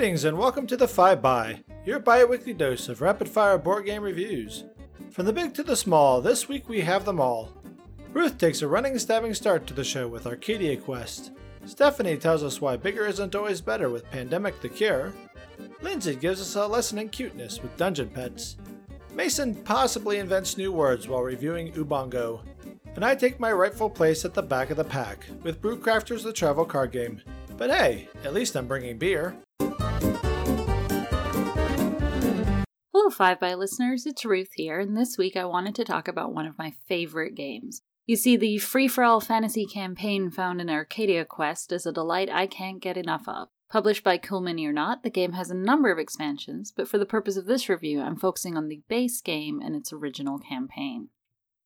Greetings 0.00 0.24
and 0.24 0.38
welcome 0.38 0.66
to 0.66 0.78
the 0.78 0.88
5 0.88 1.20
by 1.20 1.62
your 1.84 1.98
bi 1.98 2.24
weekly 2.24 2.54
dose 2.54 2.88
of 2.88 3.02
rapid 3.02 3.28
fire 3.28 3.58
board 3.58 3.84
game 3.84 4.02
reviews. 4.02 4.64
From 5.10 5.26
the 5.26 5.32
big 5.34 5.52
to 5.52 5.62
the 5.62 5.76
small, 5.76 6.22
this 6.22 6.48
week 6.48 6.70
we 6.70 6.80
have 6.80 7.04
them 7.04 7.20
all. 7.20 7.52
Ruth 8.14 8.38
takes 8.38 8.62
a 8.62 8.66
running 8.66 8.98
stabbing 8.98 9.34
start 9.34 9.66
to 9.66 9.74
the 9.74 9.84
show 9.84 10.08
with 10.08 10.26
Arcadia 10.26 10.78
Quest. 10.78 11.32
Stephanie 11.66 12.16
tells 12.16 12.42
us 12.42 12.62
why 12.62 12.78
bigger 12.78 13.04
isn't 13.04 13.34
always 13.34 13.60
better 13.60 13.90
with 13.90 14.10
Pandemic 14.10 14.58
the 14.62 14.70
Cure. 14.70 15.12
Lindsay 15.82 16.16
gives 16.16 16.40
us 16.40 16.56
a 16.56 16.66
lesson 16.66 16.98
in 16.98 17.10
cuteness 17.10 17.60
with 17.60 17.76
Dungeon 17.76 18.08
Petz. 18.08 18.56
Mason 19.14 19.54
possibly 19.54 20.16
invents 20.16 20.56
new 20.56 20.72
words 20.72 21.08
while 21.08 21.20
reviewing 21.20 21.74
Ubongo. 21.74 22.40
And 22.94 23.04
I 23.04 23.14
take 23.14 23.38
my 23.38 23.52
rightful 23.52 23.90
place 23.90 24.24
at 24.24 24.32
the 24.32 24.42
back 24.42 24.70
of 24.70 24.78
the 24.78 24.84
pack 24.84 25.26
with 25.42 25.60
Brewcrafters 25.60 26.22
the 26.22 26.32
Travel 26.32 26.64
Card 26.64 26.90
Game. 26.90 27.20
But 27.58 27.68
hey, 27.68 28.08
at 28.24 28.32
least 28.32 28.56
I'm 28.56 28.66
bringing 28.66 28.96
beer. 28.96 29.36
Hello, 32.92 33.08
5 33.08 33.38
by 33.38 33.54
listeners, 33.54 34.04
it's 34.04 34.24
Ruth 34.24 34.50
here, 34.54 34.80
and 34.80 34.96
this 34.96 35.16
week 35.16 35.36
I 35.36 35.44
wanted 35.44 35.76
to 35.76 35.84
talk 35.84 36.08
about 36.08 36.34
one 36.34 36.44
of 36.44 36.58
my 36.58 36.72
favorite 36.88 37.36
games. 37.36 37.82
You 38.04 38.16
see, 38.16 38.36
the 38.36 38.58
free 38.58 38.88
for 38.88 39.04
all 39.04 39.20
fantasy 39.20 39.64
campaign 39.64 40.28
found 40.28 40.60
in 40.60 40.68
Arcadia 40.68 41.24
Quest 41.24 41.70
is 41.70 41.86
a 41.86 41.92
delight 41.92 42.28
I 42.28 42.48
can't 42.48 42.82
get 42.82 42.96
enough 42.96 43.28
of. 43.28 43.46
Published 43.70 44.02
by 44.02 44.18
Cool 44.18 44.40
Mini 44.40 44.66
or 44.66 44.72
not, 44.72 45.04
the 45.04 45.08
game 45.08 45.34
has 45.34 45.52
a 45.52 45.54
number 45.54 45.92
of 45.92 46.00
expansions, 46.00 46.72
but 46.76 46.88
for 46.88 46.98
the 46.98 47.06
purpose 47.06 47.36
of 47.36 47.46
this 47.46 47.68
review, 47.68 48.00
I'm 48.00 48.16
focusing 48.16 48.56
on 48.56 48.66
the 48.66 48.82
base 48.88 49.20
game 49.20 49.60
and 49.64 49.76
its 49.76 49.92
original 49.92 50.40
campaign. 50.40 51.10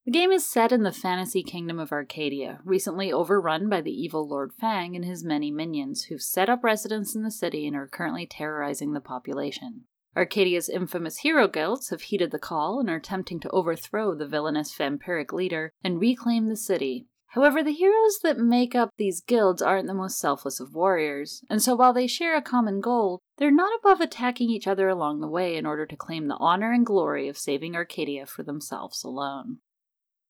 The 0.05 0.11
game 0.11 0.31
is 0.31 0.45
set 0.45 0.71
in 0.71 0.83
the 0.83 0.91
fantasy 0.91 1.41
kingdom 1.41 1.79
of 1.79 1.91
Arcadia, 1.91 2.59
recently 2.63 3.11
overrun 3.11 3.67
by 3.67 3.81
the 3.81 3.89
evil 3.89 4.29
Lord 4.29 4.53
Fang 4.53 4.95
and 4.95 5.03
his 5.03 5.23
many 5.23 5.49
minions, 5.49 6.03
who've 6.03 6.21
set 6.21 6.51
up 6.51 6.63
residence 6.63 7.15
in 7.15 7.23
the 7.23 7.31
city 7.31 7.65
and 7.65 7.75
are 7.75 7.87
currently 7.87 8.27
terrorizing 8.27 8.93
the 8.93 9.01
population. 9.01 9.85
Arcadia's 10.15 10.69
infamous 10.69 11.17
hero 11.17 11.47
guilds 11.47 11.89
have 11.89 12.03
heeded 12.03 12.31
the 12.31 12.39
call 12.39 12.79
and 12.79 12.89
are 12.89 12.95
attempting 12.95 13.39
to 13.41 13.49
overthrow 13.49 14.15
the 14.15 14.27
villainous 14.27 14.73
vampiric 14.73 15.33
leader 15.33 15.73
and 15.83 15.99
reclaim 15.99 16.47
the 16.47 16.55
city. 16.55 17.07
However, 17.35 17.61
the 17.61 17.73
heroes 17.73 18.19
that 18.23 18.37
make 18.37 18.75
up 18.75 18.91
these 18.95 19.19
guilds 19.19 19.61
aren't 19.61 19.87
the 19.87 19.93
most 19.93 20.17
selfless 20.17 20.61
of 20.61 20.73
warriors, 20.73 21.43
and 21.49 21.61
so 21.61 21.75
while 21.75 21.91
they 21.91 22.07
share 22.07 22.37
a 22.37 22.41
common 22.41 22.79
goal, 22.79 23.19
they're 23.37 23.51
not 23.51 23.77
above 23.77 23.99
attacking 23.99 24.49
each 24.49 24.67
other 24.67 24.87
along 24.87 25.19
the 25.19 25.27
way 25.27 25.57
in 25.57 25.65
order 25.65 25.85
to 25.85 25.97
claim 25.97 26.29
the 26.29 26.37
honor 26.39 26.71
and 26.71 26.85
glory 26.85 27.27
of 27.27 27.37
saving 27.37 27.75
Arcadia 27.75 28.25
for 28.25 28.43
themselves 28.43 29.03
alone. 29.03 29.57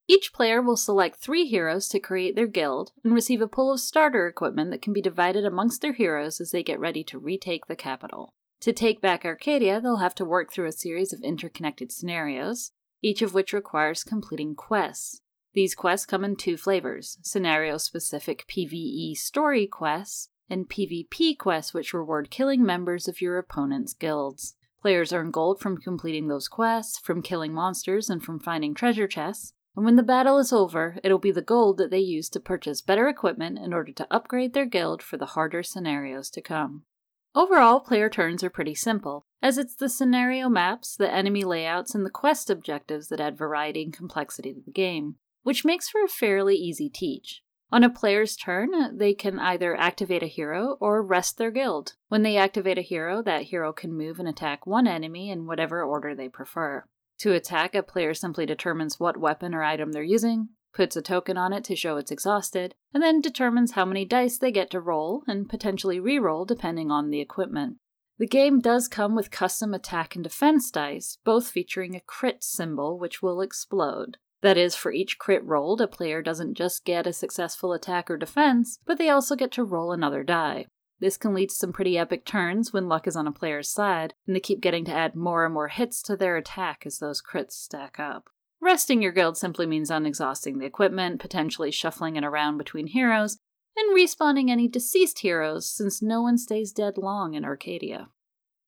Each 0.08 0.34
player 0.34 0.64
will 0.64 0.78
select 0.78 1.18
three 1.18 1.46
heroes 1.46 1.88
to 1.90 2.00
create 2.00 2.36
their 2.36 2.48
guild 2.48 2.92
and 3.04 3.14
receive 3.14 3.42
a 3.42 3.48
pool 3.48 3.74
of 3.74 3.80
starter 3.80 4.28
equipment 4.28 4.72
that 4.72 4.82
can 4.82 4.94
be 4.94 5.02
divided 5.02 5.46
amongst 5.46 5.82
their 5.82 5.94
heroes 5.94 6.42
as 6.42 6.50
they 6.50 6.64
get 6.64 6.80
ready 6.80 7.04
to 7.04 7.20
retake 7.20 7.68
the 7.68 7.76
capital. 7.76 8.34
To 8.66 8.74
take 8.74 9.00
back 9.00 9.26
Arcadia, 9.26 9.80
they'll 9.80 9.98
have 9.98 10.16
to 10.16 10.26
work 10.26 10.52
through 10.52 10.66
a 10.66 10.72
series 10.72 11.14
of 11.14 11.22
interconnected 11.22 11.92
scenarios, 11.92 12.72
each 13.00 13.22
of 13.22 13.36
which 13.36 13.54
requires 13.54 14.04
completing 14.04 14.56
quests. 14.56 15.22
These 15.54 15.76
quests 15.76 16.08
come 16.08 16.26
in 16.26 16.36
two 16.36 16.58
flavors 16.58 17.20
scenario 17.22 17.78
specific 17.78 18.44
PvE 18.48 19.18
story 19.18 19.68
quests 19.68 20.30
and 20.50 20.68
PvP 20.68 21.38
quests, 21.38 21.76
which 21.76 21.94
reward 21.94 22.32
killing 22.32 22.66
members 22.66 23.08
of 23.08 23.22
your 23.22 23.38
opponent's 23.38 23.94
guilds. 23.94 24.56
Players 24.82 25.14
earn 25.14 25.30
gold 25.30 25.60
from 25.60 25.78
completing 25.78 26.28
those 26.28 26.48
quests, 26.48 26.98
from 26.98 27.22
killing 27.22 27.54
monsters, 27.54 28.10
and 28.10 28.24
from 28.24 28.40
finding 28.40 28.74
treasure 28.74 29.08
chests, 29.08 29.54
and 29.76 29.86
when 29.86 29.96
the 29.96 30.02
battle 30.02 30.40
is 30.40 30.52
over, 30.52 30.98
it'll 31.04 31.20
be 31.20 31.30
the 31.30 31.44
gold 31.44 31.78
that 31.78 31.92
they 31.92 32.00
use 32.00 32.30
to 32.30 32.40
purchase 32.40 32.82
better 32.82 33.08
equipment 33.08 33.60
in 33.60 33.74
order 33.74 33.92
to 33.92 34.08
upgrade 34.10 34.56
their 34.56 34.66
guild 34.66 35.04
for 35.04 35.18
the 35.18 35.28
harder 35.28 35.62
scenarios 35.62 36.32
to 36.32 36.42
come. 36.42 36.86
Overall, 37.36 37.82
player 37.82 38.10
turns 38.10 38.46
are 38.46 38.50
pretty 38.50 38.76
simple, 38.76 39.26
as 39.42 39.58
it's 39.58 39.76
the 39.76 39.90
scenario 39.90 40.48
maps, 40.48 40.96
the 40.96 41.12
enemy 41.12 41.44
layouts, 41.44 41.94
and 41.94 42.06
the 42.06 42.10
quest 42.10 42.50
objectives 42.50 43.10
that 43.10 43.20
add 43.20 43.38
variety 43.38 43.84
and 43.84 43.92
complexity 43.92 44.54
to 44.54 44.62
the 44.66 44.72
game, 44.72 45.16
which 45.44 45.66
makes 45.66 45.90
for 45.90 46.02
a 46.02 46.08
fairly 46.08 46.56
easy 46.56 46.90
teach. 46.90 47.42
On 47.74 47.84
a 47.84 47.90
player's 47.90 48.38
turn, 48.38 48.98
they 48.98 49.14
can 49.14 49.38
either 49.38 49.76
activate 49.76 50.24
a 50.24 50.28
hero 50.28 50.78
or 50.80 51.04
rest 51.04 51.38
their 51.38 51.52
guild. 51.52 51.96
When 52.08 52.22
they 52.22 52.38
activate 52.38 52.78
a 52.78 52.82
hero, 52.82 53.22
that 53.24 53.44
hero 53.44 53.74
can 53.74 53.92
move 53.92 54.18
and 54.18 54.30
attack 54.30 54.66
one 54.66 54.88
enemy 54.88 55.30
in 55.30 55.46
whatever 55.46 55.84
order 55.84 56.16
they 56.16 56.30
prefer. 56.30 56.86
To 57.20 57.34
attack, 57.34 57.76
a 57.76 57.84
player 57.84 58.14
simply 58.14 58.46
determines 58.46 58.98
what 58.98 59.18
weapon 59.18 59.54
or 59.54 59.62
item 59.62 59.92
they're 59.92 60.04
using, 60.04 60.50
puts 60.76 60.96
a 60.96 61.02
token 61.02 61.38
on 61.38 61.54
it 61.54 61.64
to 61.64 61.76
show 61.76 61.98
it's 61.98 62.12
exhausted, 62.12 62.76
and 62.94 63.02
then 63.02 63.22
determines 63.22 63.72
how 63.72 63.86
many 63.86 64.06
dice 64.06 64.38
they 64.38 64.52
get 64.52 64.70
to 64.70 64.80
roll 64.80 65.24
and 65.26 65.50
potentially 65.50 66.00
re-roll 66.00 66.46
depending 66.46 66.92
on 66.92 67.10
the 67.10 67.22
equipment. 67.22 67.78
The 68.18 68.28
game 68.28 68.60
does 68.60 68.88
come 68.88 69.16
with 69.16 69.32
custom 69.32 69.74
attack 69.74 70.16
and 70.16 70.24
defense 70.24 70.70
dice, 70.72 71.18
both 71.24 71.48
featuring 71.48 71.96
a 71.96 72.02
crit 72.02 72.44
symbol 72.44 73.00
which 73.00 73.22
will 73.22 73.42
explode. 73.42 74.18
That 74.42 74.58
is, 74.58 74.76
for 74.76 74.92
each 74.92 75.18
crit 75.18 75.44
rolled, 75.44 75.82
a 75.82 75.88
player 75.88 76.22
doesn't 76.22 76.56
just 76.56 76.86
get 76.86 77.08
a 77.08 77.14
successful 77.14 77.74
attack 77.74 78.12
or 78.12 78.18
defense, 78.18 78.80
but 78.86 78.98
they 78.98 79.10
also 79.10 79.36
get 79.36 79.52
to 79.54 79.64
roll 79.64 79.92
another 79.92 80.24
die. 80.24 80.68
This 81.00 81.18
can 81.18 81.34
lead 81.34 81.50
to 81.50 81.56
some 81.56 81.74
pretty 81.74 81.98
epic 81.98 82.26
turns 82.26 82.72
when 82.72 82.88
luck 82.88 83.08
is 83.08 83.16
on 83.16 83.28
a 83.28 83.32
player's 83.32 83.70
side, 83.70 84.14
and 84.28 84.36
they 84.36 84.40
keep 84.40 84.62
getting 84.62 84.86
to 84.86 84.94
add 84.94 85.16
more 85.16 85.44
and 85.44 85.54
more 85.54 85.68
hits 85.68 86.02
to 86.04 86.16
their 86.16 86.38
attack 86.38 86.84
as 86.86 87.00
those 87.00 87.22
crits 87.22 87.54
stack 87.54 88.00
up. 88.00 88.30
Resting 88.66 89.00
your 89.00 89.12
guild 89.12 89.38
simply 89.38 89.68
means 89.68 89.92
unexhausting 89.92 90.58
the 90.58 90.66
equipment, 90.66 91.22
potentially 91.22 91.70
shuffling 91.70 92.16
it 92.16 92.24
around 92.24 92.58
between 92.58 92.88
heroes, 92.88 93.38
and 93.78 93.96
respawning 93.96 94.50
any 94.50 94.68
deceased 94.68 95.20
heroes 95.20 95.70
since 95.70 96.02
no 96.02 96.24
one 96.24 96.40
stays 96.40 96.72
dead 96.72 96.98
long 96.98 97.36
in 97.36 97.46
Arcadia. 97.46 98.10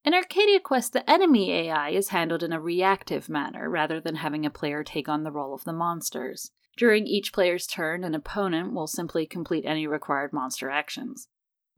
In 0.06 0.13
Arcadia 0.13 0.59
Quest, 0.59 0.94
the 0.94 1.09
enemy 1.09 1.52
AI 1.52 1.90
is 1.90 2.09
handled 2.09 2.44
in 2.44 2.53
a 2.53 2.62
reactive 2.62 3.28
manner 3.28 3.72
rather 3.72 4.00
than 4.00 4.18
having 4.18 4.46
a 4.46 4.52
player 4.52 4.84
take 4.84 5.09
on 5.09 5.24
the 5.24 5.31
role 5.31 5.56
of 5.56 5.63
the 5.63 5.74
monsters. 5.74 6.52
During 6.78 7.07
each 7.07 7.34
player's 7.34 7.66
turn, 7.66 8.03
an 8.03 8.13
opponent 8.13 8.74
will 8.74 8.86
simply 8.86 9.25
complete 9.25 9.66
any 9.66 9.88
required 9.88 10.31
monster 10.31 10.69
actions. 10.69 11.28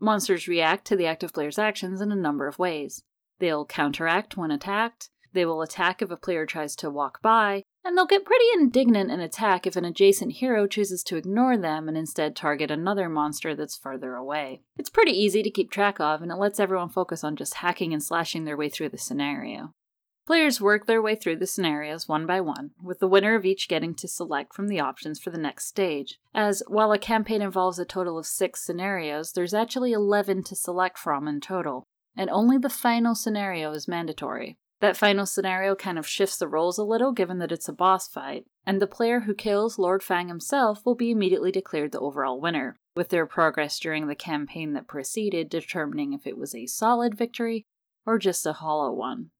Monsters 0.02 0.46
react 0.46 0.84
to 0.88 0.98
the 0.98 1.06
active 1.06 1.32
player's 1.32 1.58
actions 1.58 2.02
in 2.02 2.12
a 2.12 2.18
number 2.18 2.48
of 2.48 2.60
ways. 2.60 3.02
They'll 3.40 3.66
counteract 3.66 4.36
when 4.36 4.52
attacked, 4.52 5.10
they 5.32 5.46
will 5.46 5.62
attack 5.62 6.02
if 6.02 6.12
a 6.12 6.18
player 6.18 6.46
tries 6.46 6.76
to 6.78 6.90
walk 6.90 7.22
by, 7.22 7.64
and 7.90 7.98
they'll 7.98 8.06
get 8.06 8.24
pretty 8.24 8.46
indignant 8.54 9.10
and 9.10 9.20
attack 9.20 9.66
if 9.66 9.76
an 9.76 9.84
adjacent 9.84 10.34
hero 10.34 10.68
chooses 10.68 11.02
to 11.02 11.16
ignore 11.16 11.58
them 11.58 11.88
and 11.88 11.98
instead 11.98 12.36
target 12.36 12.70
another 12.70 13.10
monster 13.10 13.56
that's 13.56 13.76
further 13.76 14.14
away. 14.14 14.62
It's 14.78 14.92
pretty 14.92 15.12
easy 15.12 15.42
to 15.42 15.50
keep 15.50 15.72
track 15.72 16.00
of, 16.00 16.22
and 16.22 16.32
it 16.32 16.36
lets 16.36 16.60
everyone 16.60 16.90
focus 16.90 17.24
on 17.24 17.36
just 17.36 17.56
hacking 17.56 17.92
and 17.92 18.04
slashing 18.04 18.46
their 18.46 18.56
way 18.56 18.70
through 18.70 18.90
the 18.90 19.00
scenario. 19.00 19.74
Players 20.28 20.62
work 20.62 20.86
their 20.86 21.02
way 21.02 21.16
through 21.16 21.38
the 21.38 21.48
scenarios 21.48 22.08
one 22.08 22.28
by 22.28 22.40
one, 22.42 22.74
with 22.80 23.00
the 23.00 23.08
winner 23.08 23.34
of 23.34 23.44
each 23.44 23.68
getting 23.68 23.96
to 23.96 24.08
select 24.08 24.54
from 24.54 24.68
the 24.68 24.80
options 24.80 25.20
for 25.20 25.32
the 25.32 25.40
next 25.40 25.66
stage. 25.66 26.20
As 26.32 26.62
while 26.68 26.92
a 26.92 27.00
campaign 27.00 27.42
involves 27.42 27.80
a 27.80 27.86
total 27.86 28.20
of 28.20 28.28
six 28.28 28.64
scenarios, 28.64 29.32
there's 29.32 29.56
actually 29.56 29.94
11 29.94 30.44
to 30.44 30.56
select 30.56 31.00
from 31.00 31.28
in 31.28 31.42
total, 31.42 31.88
and 32.16 32.30
only 32.30 32.60
the 32.60 32.70
final 32.70 33.16
scenario 33.16 33.72
is 33.72 33.88
mandatory. 33.88 34.60
That 34.82 34.96
final 34.96 35.26
scenario 35.26 35.76
kind 35.76 36.00
of 36.00 36.08
shifts 36.08 36.38
the 36.38 36.48
roles 36.48 36.78
a 36.78 36.84
little 36.84 37.12
given 37.12 37.40
that 37.40 37.52
it's 37.52 37.68
a 37.68 37.74
boss 37.74 38.08
fight, 38.08 38.46
and 38.66 38.82
the 38.82 38.88
player 38.88 39.22
who 39.22 39.34
kills 39.34 39.78
Lord 39.78 40.02
Fang 40.02 40.30
himself 40.30 40.86
will 40.86 40.96
be 40.96 41.12
immediately 41.12 41.52
declared 41.52 41.92
the 41.92 42.00
overall 42.00 42.40
winner, 42.40 42.78
with 42.96 43.10
their 43.10 43.26
progress 43.26 43.78
during 43.78 44.08
the 44.08 44.16
campaign 44.16 44.74
that 44.74 44.88
preceded 44.88 45.50
determining 45.50 46.14
if 46.14 46.26
it 46.26 46.38
was 46.38 46.56
a 46.56 46.66
solid 46.66 47.18
victory 47.18 47.66
or 48.06 48.18
just 48.18 48.46
a 48.46 48.54
hollow 48.54 48.94
one. 48.94 49.32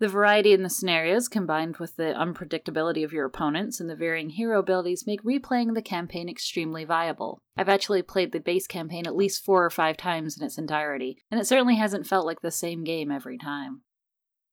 The 0.00 0.08
variety 0.08 0.52
in 0.52 0.64
the 0.64 0.68
scenarios, 0.68 1.28
combined 1.28 1.76
with 1.76 1.94
the 1.94 2.12
unpredictability 2.18 3.04
of 3.04 3.12
your 3.12 3.26
opponents 3.26 3.78
and 3.78 3.88
the 3.88 3.94
varying 3.94 4.30
hero 4.30 4.58
abilities, 4.58 5.06
make 5.06 5.22
replaying 5.22 5.74
the 5.74 5.82
campaign 5.82 6.28
extremely 6.28 6.84
viable. 6.84 7.38
I've 7.56 7.68
actually 7.68 8.02
played 8.02 8.32
the 8.32 8.40
base 8.40 8.66
campaign 8.66 9.06
at 9.06 9.14
least 9.14 9.44
four 9.44 9.64
or 9.64 9.70
five 9.70 9.96
times 9.96 10.36
in 10.36 10.44
its 10.44 10.58
entirety, 10.58 11.18
and 11.30 11.38
it 11.38 11.46
certainly 11.46 11.76
hasn't 11.76 12.08
felt 12.08 12.26
like 12.26 12.40
the 12.40 12.50
same 12.50 12.82
game 12.82 13.12
every 13.12 13.38
time. 13.38 13.82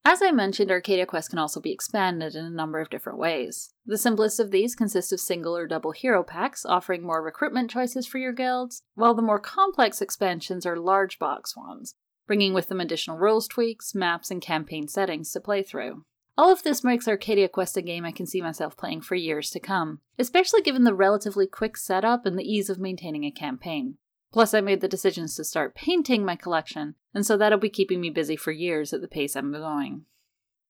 As 0.06 0.22
I 0.22 0.32
mentioned, 0.32 0.72
Arcadia 0.72 1.06
Quest 1.06 1.30
can 1.30 1.40
also 1.40 1.60
be 1.60 1.72
expanded 1.72 2.34
in 2.34 2.46
a 2.46 2.50
number 2.50 2.80
of 2.80 2.90
different 2.90 3.20
ways. 3.20 3.74
The 3.86 3.98
simplest 3.98 4.40
of 4.40 4.50
these 4.50 4.76
consist 4.76 5.14
of 5.14 5.20
single 5.20 5.56
or 5.56 5.68
double 5.68 5.92
hero 5.92 6.24
packs, 6.24 6.66
offering 6.66 7.04
more 7.04 7.22
recruitment 7.22 7.70
choices 7.70 8.08
for 8.08 8.18
your 8.18 8.34
guilds, 8.34 8.82
while 8.96 9.14
the 9.14 9.22
more 9.22 9.40
complex 9.40 10.02
expansions 10.02 10.66
are 10.66 10.78
large 10.78 11.20
box 11.20 11.56
ones, 11.56 11.96
bringing 12.26 12.54
with 12.54 12.70
them 12.70 12.80
additional 12.80 13.18
rules 13.18 13.48
tweaks, 13.48 13.94
maps, 13.94 14.32
and 14.32 14.42
campaign 14.42 14.88
settings 14.88 15.32
to 15.34 15.40
play 15.40 15.62
through. 15.62 16.06
All 16.38 16.52
of 16.52 16.64
this 16.64 16.86
makes 16.86 17.08
Arcadia 17.08 17.50
Quest 17.50 17.76
a 17.76 17.82
game 17.82 18.06
I 18.06 18.14
can 18.14 18.26
see 18.26 18.42
myself 18.42 18.78
playing 18.78 19.02
for 19.02 19.16
years 19.16 19.50
to 19.52 19.60
come, 19.60 20.00
especially 20.18 20.62
given 20.62 20.86
the 20.86 20.94
relatively 20.94 21.46
quick 21.46 21.76
setup 21.76 22.26
and 22.26 22.40
the 22.40 22.50
ease 22.50 22.70
of 22.70 22.80
maintaining 22.80 23.26
a 23.26 23.32
campaign. 23.32 23.98
Plus, 24.32 24.54
I 24.54 24.62
made 24.62 24.82
the 24.82 24.88
decisions 24.88 25.36
to 25.36 25.44
start 25.44 25.76
painting 25.76 26.24
my 26.24 26.36
collection, 26.36 26.96
and 27.14 27.26
so 27.26 27.36
that'll 27.36 27.58
be 27.58 27.70
keeping 27.70 28.00
me 28.00 28.10
busy 28.10 28.36
for 28.36 28.52
years 28.52 28.94
at 28.94 29.02
the 29.02 29.08
pace 29.08 29.36
I'm 29.36 29.52
going. 29.52 30.06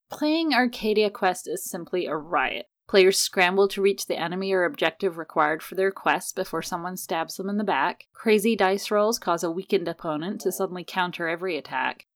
Playing 0.10 0.54
Arcadia 0.54 1.10
Quest 1.10 1.48
is 1.48 1.70
simply 1.70 2.06
a 2.06 2.16
riot. 2.16 2.68
Players 2.88 3.20
scramble 3.20 3.68
to 3.68 3.82
reach 3.82 4.08
the 4.08 4.18
enemy 4.18 4.52
or 4.52 4.64
objective 4.64 5.18
required 5.20 5.62
for 5.62 5.76
their 5.76 5.92
quest 5.92 6.36
before 6.36 6.64
someone 6.64 6.98
stabs 6.98 7.36
them 7.36 7.48
in 7.50 7.58
the 7.58 7.64
back. 7.64 8.06
Crazy 8.14 8.56
dice 8.56 8.90
rolls 8.90 9.20
cause 9.20 9.44
a 9.44 9.52
weakened 9.52 9.88
opponent 9.88 10.42
to 10.42 10.52
suddenly 10.52 10.84
counter 10.84 11.28
every 11.28 11.56
attack. 11.56 12.08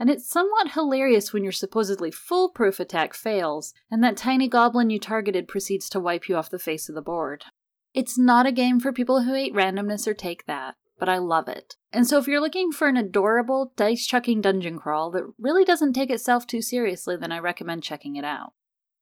and 0.00 0.08
it's 0.08 0.26
somewhat 0.26 0.72
hilarious 0.72 1.30
when 1.32 1.42
your 1.42 1.52
supposedly 1.52 2.10
foolproof 2.10 2.80
attack 2.80 3.12
fails, 3.12 3.74
and 3.90 4.02
that 4.02 4.16
tiny 4.16 4.48
goblin 4.48 4.88
you 4.88 4.98
targeted 4.98 5.46
proceeds 5.46 5.90
to 5.90 6.00
wipe 6.00 6.26
you 6.26 6.34
off 6.34 6.48
the 6.48 6.58
face 6.58 6.88
of 6.88 6.94
the 6.94 7.02
board. 7.02 7.44
It's 7.92 8.16
not 8.16 8.46
a 8.46 8.52
game 8.52 8.80
for 8.80 8.92
people 8.92 9.22
who 9.22 9.34
hate 9.34 9.52
randomness 9.52 10.06
or 10.06 10.14
take 10.14 10.46
that, 10.46 10.74
but 11.00 11.08
I 11.08 11.18
love 11.18 11.48
it. 11.48 11.74
And 11.92 12.06
so 12.06 12.18
if 12.18 12.28
you're 12.28 12.40
looking 12.40 12.70
for 12.70 12.86
an 12.86 12.96
adorable, 12.96 13.72
dice 13.74 14.06
chucking 14.06 14.42
dungeon 14.42 14.78
crawl 14.78 15.10
that 15.10 15.24
really 15.38 15.64
doesn't 15.64 15.94
take 15.94 16.10
itself 16.10 16.46
too 16.46 16.62
seriously, 16.62 17.16
then 17.16 17.32
I 17.32 17.40
recommend 17.40 17.82
checking 17.82 18.14
it 18.14 18.24
out. 18.24 18.52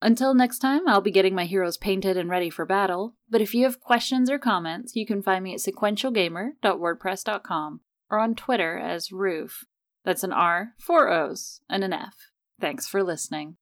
Until 0.01 0.33
next 0.33 0.61
time, 0.61 0.87
I'll 0.87 1.01
be 1.01 1.11
getting 1.11 1.35
my 1.35 1.45
heroes 1.45 1.77
painted 1.77 2.17
and 2.17 2.31
ready 2.31 2.51
for 2.51 2.65
battle, 2.65 3.17
but 3.29 3.41
if 3.41 3.53
you 3.53 3.65
have 3.65 3.81
questions 3.81 4.31
or 4.31 4.39
comments, 4.39 4.95
you 4.95 5.05
can 5.05 5.23
find 5.23 5.43
me 5.43 5.55
at 5.55 5.61
sequentialgamer.wordpress.com 5.61 7.81
or 8.09 8.19
on 8.19 8.37
Twitter 8.37 8.79
as 8.79 9.11
Roof. 9.11 9.65
That's 10.05 10.23
an 10.23 10.33
R, 10.33 10.75
four 10.79 11.13
O's, 11.13 11.63
and 11.69 11.83
an 11.83 11.93
F. 11.93 12.15
Thanks 12.61 12.87
for 12.87 13.03
listening. 13.03 13.57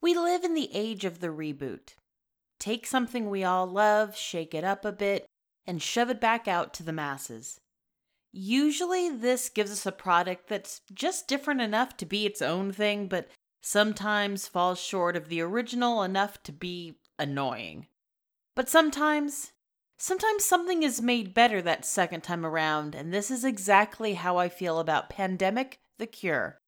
We 0.00 0.14
live 0.14 0.44
in 0.44 0.54
the 0.54 0.70
age 0.72 1.04
of 1.04 1.20
the 1.20 1.28
reboot. 1.28 1.96
Take 2.64 2.86
something 2.86 3.28
we 3.28 3.44
all 3.44 3.66
love, 3.66 4.16
shake 4.16 4.54
it 4.54 4.64
up 4.64 4.86
a 4.86 4.90
bit, 4.90 5.26
and 5.66 5.82
shove 5.82 6.08
it 6.08 6.18
back 6.18 6.48
out 6.48 6.72
to 6.72 6.82
the 6.82 6.94
masses. 6.94 7.60
Usually, 8.32 9.10
this 9.10 9.50
gives 9.50 9.70
us 9.70 9.84
a 9.84 9.92
product 9.92 10.48
that's 10.48 10.80
just 10.90 11.28
different 11.28 11.60
enough 11.60 11.94
to 11.98 12.06
be 12.06 12.24
its 12.24 12.40
own 12.40 12.72
thing, 12.72 13.06
but 13.06 13.28
sometimes 13.60 14.48
falls 14.48 14.80
short 14.80 15.14
of 15.14 15.28
the 15.28 15.42
original 15.42 16.02
enough 16.02 16.42
to 16.44 16.52
be 16.52 16.94
annoying. 17.18 17.86
But 18.54 18.70
sometimes 18.70 19.52
Sometimes 19.98 20.42
something 20.42 20.82
is 20.82 21.02
made 21.02 21.34
better 21.34 21.60
that 21.60 21.84
second 21.84 22.22
time 22.22 22.46
around, 22.46 22.94
and 22.94 23.12
this 23.12 23.30
is 23.30 23.44
exactly 23.44 24.14
how 24.14 24.38
I 24.38 24.48
feel 24.48 24.78
about 24.78 25.10
Pandemic 25.10 25.80
the 25.98 26.06
Cure. 26.06 26.62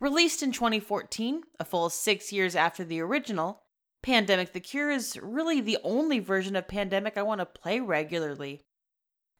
Released 0.00 0.42
in 0.42 0.52
2014, 0.52 1.44
a 1.58 1.64
full 1.64 1.88
six 1.88 2.30
years 2.30 2.54
after 2.54 2.84
the 2.84 3.00
original, 3.00 3.62
Pandemic 4.02 4.52
the 4.52 4.60
Cure 4.60 4.90
is 4.90 5.18
really 5.22 5.60
the 5.60 5.78
only 5.82 6.18
version 6.18 6.56
of 6.56 6.68
Pandemic 6.68 7.16
I 7.16 7.22
want 7.22 7.40
to 7.40 7.46
play 7.46 7.80
regularly. 7.80 8.62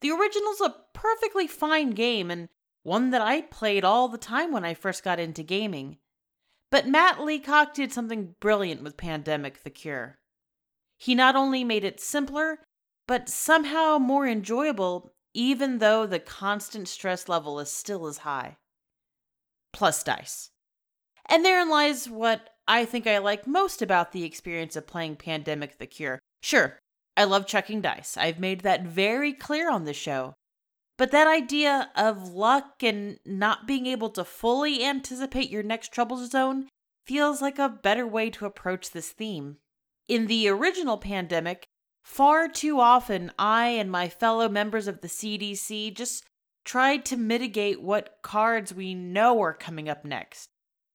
The 0.00 0.10
original's 0.10 0.60
a 0.60 0.74
perfectly 0.92 1.46
fine 1.46 1.90
game 1.90 2.30
and 2.30 2.48
one 2.82 3.10
that 3.10 3.22
I 3.22 3.42
played 3.42 3.84
all 3.84 4.08
the 4.08 4.18
time 4.18 4.52
when 4.52 4.64
I 4.64 4.74
first 4.74 5.02
got 5.04 5.20
into 5.20 5.42
gaming. 5.42 5.98
But 6.70 6.86
Matt 6.86 7.22
Leacock 7.22 7.74
did 7.74 7.92
something 7.92 8.34
brilliant 8.40 8.82
with 8.82 8.96
Pandemic 8.96 9.62
the 9.62 9.70
Cure. 9.70 10.18
He 10.98 11.14
not 11.14 11.36
only 11.36 11.64
made 11.64 11.84
it 11.84 12.00
simpler, 12.00 12.60
but 13.06 13.28
somehow 13.28 13.98
more 13.98 14.26
enjoyable, 14.26 15.14
even 15.32 15.78
though 15.78 16.06
the 16.06 16.18
constant 16.18 16.88
stress 16.88 17.28
level 17.28 17.58
is 17.60 17.70
still 17.70 18.06
as 18.06 18.18
high. 18.18 18.56
Plus 19.72 20.02
dice. 20.02 20.50
And 21.26 21.44
therein 21.44 21.68
lies 21.68 22.08
what 22.08 22.50
I 22.68 22.84
think 22.84 23.06
I 23.06 23.18
like 23.18 23.46
most 23.46 23.82
about 23.82 24.12
the 24.12 24.22
experience 24.22 24.76
of 24.76 24.86
playing 24.86 25.16
Pandemic 25.16 25.78
the 25.78 25.86
Cure. 25.86 26.20
Sure, 26.42 26.78
I 27.16 27.24
love 27.24 27.46
chucking 27.46 27.80
dice. 27.80 28.16
I've 28.16 28.38
made 28.38 28.60
that 28.60 28.84
very 28.84 29.32
clear 29.32 29.68
on 29.70 29.84
the 29.84 29.92
show. 29.92 30.34
But 30.96 31.10
that 31.10 31.26
idea 31.26 31.90
of 31.96 32.32
luck 32.32 32.82
and 32.82 33.18
not 33.24 33.66
being 33.66 33.86
able 33.86 34.10
to 34.10 34.24
fully 34.24 34.84
anticipate 34.84 35.50
your 35.50 35.64
next 35.64 35.92
trouble 35.92 36.24
zone 36.26 36.68
feels 37.06 37.42
like 37.42 37.58
a 37.58 37.68
better 37.68 38.06
way 38.06 38.30
to 38.30 38.46
approach 38.46 38.90
this 38.90 39.10
theme. 39.10 39.56
In 40.06 40.26
the 40.26 40.48
original 40.48 40.98
pandemic, 40.98 41.66
Far 42.08 42.48
too 42.48 42.80
often, 42.80 43.30
I 43.38 43.68
and 43.68 43.90
my 43.90 44.08
fellow 44.08 44.48
members 44.48 44.88
of 44.88 45.02
the 45.02 45.08
CDC 45.08 45.94
just 45.94 46.24
tried 46.64 47.04
to 47.04 47.18
mitigate 47.18 47.82
what 47.82 48.16
cards 48.22 48.72
we 48.72 48.94
know 48.94 49.40
are 49.42 49.52
coming 49.52 49.90
up 49.90 50.06
next. 50.06 50.48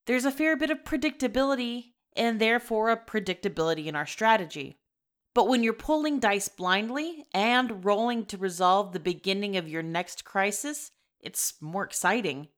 There's 0.06 0.26
a 0.26 0.32
fair 0.32 0.58
bit 0.58 0.70
of 0.70 0.84
predictability 0.84 1.94
and 2.16 2.40
therefore 2.40 2.90
a 2.90 2.98
predictability 2.98 3.86
in 3.86 3.96
our 3.96 4.06
strategy. 4.06 4.78
But 5.34 5.48
when 5.48 5.64
you're 5.64 5.74
pulling 5.74 6.20
dice 6.20 6.48
blindly 6.48 7.26
and 7.34 7.84
rolling 7.84 8.26
to 8.28 8.38
resolve 8.38 8.92
the 8.92 9.00
beginning 9.00 9.58
of 9.58 9.68
your 9.68 9.82
next 9.82 10.24
crisis, 10.24 10.92
it's 11.20 11.56
more 11.62 11.84
exciting. 11.84 12.50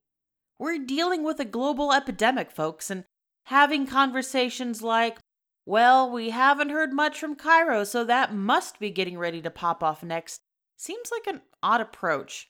We're 0.60 0.80
dealing 0.80 1.24
with 1.24 1.40
a 1.40 1.46
global 1.46 1.94
epidemic, 1.94 2.52
folks, 2.52 2.90
and 2.90 3.06
having 3.46 3.88
conversations 3.88 4.82
like, 4.82 5.20
well, 5.66 6.10
we 6.12 6.32
haven't 6.32 6.70
heard 6.70 6.94
much 6.94 7.20
from 7.20 7.36
Cairo, 7.36 7.84
so 7.84 8.04
that 8.04 8.34
must 8.34 8.80
be 8.80 8.90
getting 8.90 9.18
ready 9.18 9.42
to 9.42 9.50
pop 9.50 9.84
off 9.84 10.04
next. 10.04 10.42
Seems 10.78 11.10
like 11.12 11.28
an 11.28 11.42
odd 11.64 11.82
approach. 11.82 12.50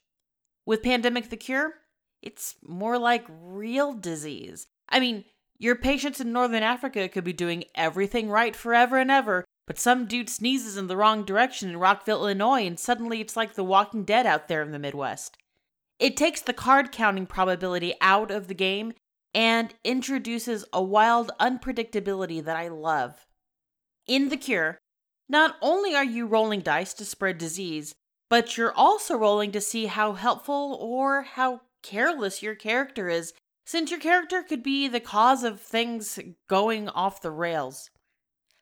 With 0.65 0.83
Pandemic 0.83 1.29
the 1.29 1.37
Cure, 1.37 1.75
it's 2.21 2.55
more 2.63 2.97
like 2.97 3.25
real 3.29 3.93
disease. 3.93 4.67
I 4.89 4.99
mean, 4.99 5.25
your 5.57 5.75
patients 5.75 6.19
in 6.19 6.31
Northern 6.31 6.63
Africa 6.63 7.07
could 7.07 7.23
be 7.23 7.33
doing 7.33 7.63
everything 7.75 8.29
right 8.29 8.55
forever 8.55 8.97
and 8.97 9.09
ever, 9.09 9.45
but 9.67 9.79
some 9.79 10.05
dude 10.05 10.29
sneezes 10.29 10.77
in 10.77 10.87
the 10.87 10.97
wrong 10.97 11.23
direction 11.23 11.69
in 11.69 11.77
Rockville, 11.77 12.21
Illinois, 12.21 12.67
and 12.67 12.79
suddenly 12.79 13.21
it's 13.21 13.35
like 13.35 13.55
the 13.55 13.63
walking 13.63 14.03
dead 14.03 14.25
out 14.25 14.47
there 14.47 14.61
in 14.61 14.71
the 14.71 14.79
Midwest. 14.79 15.37
It 15.97 16.17
takes 16.17 16.41
the 16.41 16.53
card 16.53 16.91
counting 16.91 17.25
probability 17.25 17.93
out 18.01 18.31
of 18.31 18.47
the 18.47 18.53
game 18.53 18.93
and 19.33 19.73
introduces 19.83 20.65
a 20.71 20.81
wild 20.81 21.31
unpredictability 21.39 22.43
that 22.43 22.57
I 22.57 22.67
love. 22.67 23.25
In 24.07 24.29
The 24.29 24.37
Cure, 24.37 24.77
not 25.27 25.55
only 25.61 25.95
are 25.95 26.03
you 26.03 26.27
rolling 26.27 26.61
dice 26.61 26.93
to 26.95 27.05
spread 27.05 27.37
disease, 27.37 27.95
but 28.29 28.57
you're 28.57 28.73
also 28.73 29.17
rolling 29.17 29.51
to 29.51 29.61
see 29.61 29.87
how 29.87 30.13
helpful 30.13 30.77
or 30.79 31.23
how 31.23 31.61
careless 31.81 32.43
your 32.43 32.55
character 32.55 33.09
is, 33.09 33.33
since 33.65 33.91
your 33.91 33.99
character 33.99 34.43
could 34.43 34.63
be 34.63 34.87
the 34.87 34.99
cause 34.99 35.43
of 35.43 35.59
things 35.59 36.19
going 36.47 36.87
off 36.89 37.21
the 37.21 37.31
rails. 37.31 37.89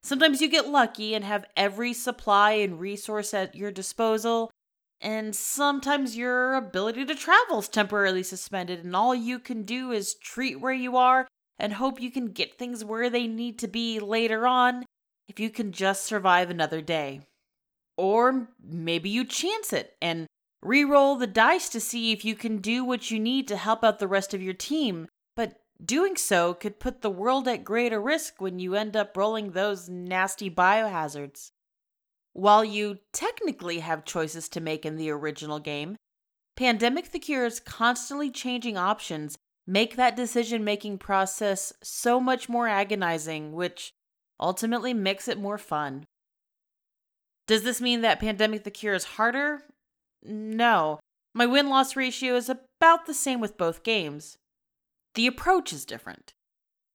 Sometimes 0.01 0.41
you 0.41 0.49
get 0.49 0.67
lucky 0.67 1.13
and 1.13 1.23
have 1.23 1.45
every 1.55 1.93
supply 1.93 2.53
and 2.53 2.79
resource 2.79 3.33
at 3.33 3.55
your 3.55 3.71
disposal, 3.71 4.51
and 4.99 5.35
sometimes 5.35 6.17
your 6.17 6.55
ability 6.55 7.05
to 7.05 7.15
travel 7.15 7.59
is 7.59 7.69
temporarily 7.69 8.23
suspended, 8.23 8.83
and 8.83 8.95
all 8.95 9.13
you 9.13 9.39
can 9.39 9.63
do 9.63 9.91
is 9.91 10.15
treat 10.15 10.59
where 10.59 10.73
you 10.73 10.97
are 10.97 11.27
and 11.59 11.73
hope 11.73 12.01
you 12.01 12.11
can 12.11 12.27
get 12.27 12.57
things 12.57 12.83
where 12.83 13.09
they 13.09 13.27
need 13.27 13.59
to 13.59 13.67
be 13.67 13.99
later 13.99 14.47
on 14.47 14.85
if 15.27 15.39
you 15.39 15.49
can 15.49 15.71
just 15.71 16.05
survive 16.05 16.49
another 16.49 16.81
day. 16.81 17.21
Or 17.97 18.49
maybe 18.61 19.09
you 19.09 19.23
chance 19.23 19.71
it 19.71 19.95
and 20.01 20.27
re-roll 20.63 21.15
the 21.15 21.27
dice 21.27 21.69
to 21.69 21.79
see 21.79 22.11
if 22.11 22.23
you 22.23 22.35
can 22.35 22.57
do 22.57 22.83
what 22.83 23.11
you 23.11 23.19
need 23.19 23.47
to 23.47 23.57
help 23.57 23.83
out 23.83 23.99
the 23.99 24.07
rest 24.07 24.33
of 24.33 24.41
your 24.41 24.53
team, 24.53 25.07
but 25.35 25.59
doing 25.83 26.15
so 26.15 26.53
could 26.53 26.79
put 26.79 27.01
the 27.01 27.09
world 27.09 27.47
at 27.47 27.63
greater 27.63 28.01
risk 28.01 28.39
when 28.39 28.59
you 28.59 28.75
end 28.75 28.95
up 28.95 29.15
rolling 29.17 29.51
those 29.51 29.89
nasty 29.89 30.49
biohazards. 30.49 31.51
While 32.33 32.65
you 32.65 32.99
technically 33.11 33.79
have 33.79 34.05
choices 34.05 34.49
to 34.49 34.61
make 34.61 34.85
in 34.85 34.95
the 34.95 35.09
original 35.11 35.59
game, 35.59 35.97
Pandemic 36.55 37.11
the 37.11 37.19
Cure's 37.19 37.59
constantly 37.59 38.31
changing 38.31 38.77
options 38.77 39.37
make 39.65 39.95
that 39.95 40.15
decision 40.15 40.63
making 40.63 40.97
process 40.97 41.73
so 41.83 42.19
much 42.19 42.49
more 42.49 42.67
agonizing, 42.67 43.53
which 43.53 43.91
ultimately 44.39 44.93
makes 44.93 45.27
it 45.27 45.39
more 45.39 45.57
fun. 45.57 46.05
Does 47.47 47.63
this 47.63 47.81
mean 47.81 48.01
that 48.01 48.19
Pandemic 48.19 48.63
the 48.63 48.71
Cure 48.71 48.93
is 48.93 49.03
harder? 49.03 49.63
No. 50.23 50.99
My 51.33 51.45
win 51.45 51.69
loss 51.69 51.95
ratio 51.95 52.35
is 52.35 52.49
about 52.49 53.05
the 53.05 53.13
same 53.13 53.39
with 53.39 53.57
both 53.57 53.83
games. 53.83 54.37
The 55.15 55.27
approach 55.27 55.73
is 55.73 55.85
different. 55.85 56.33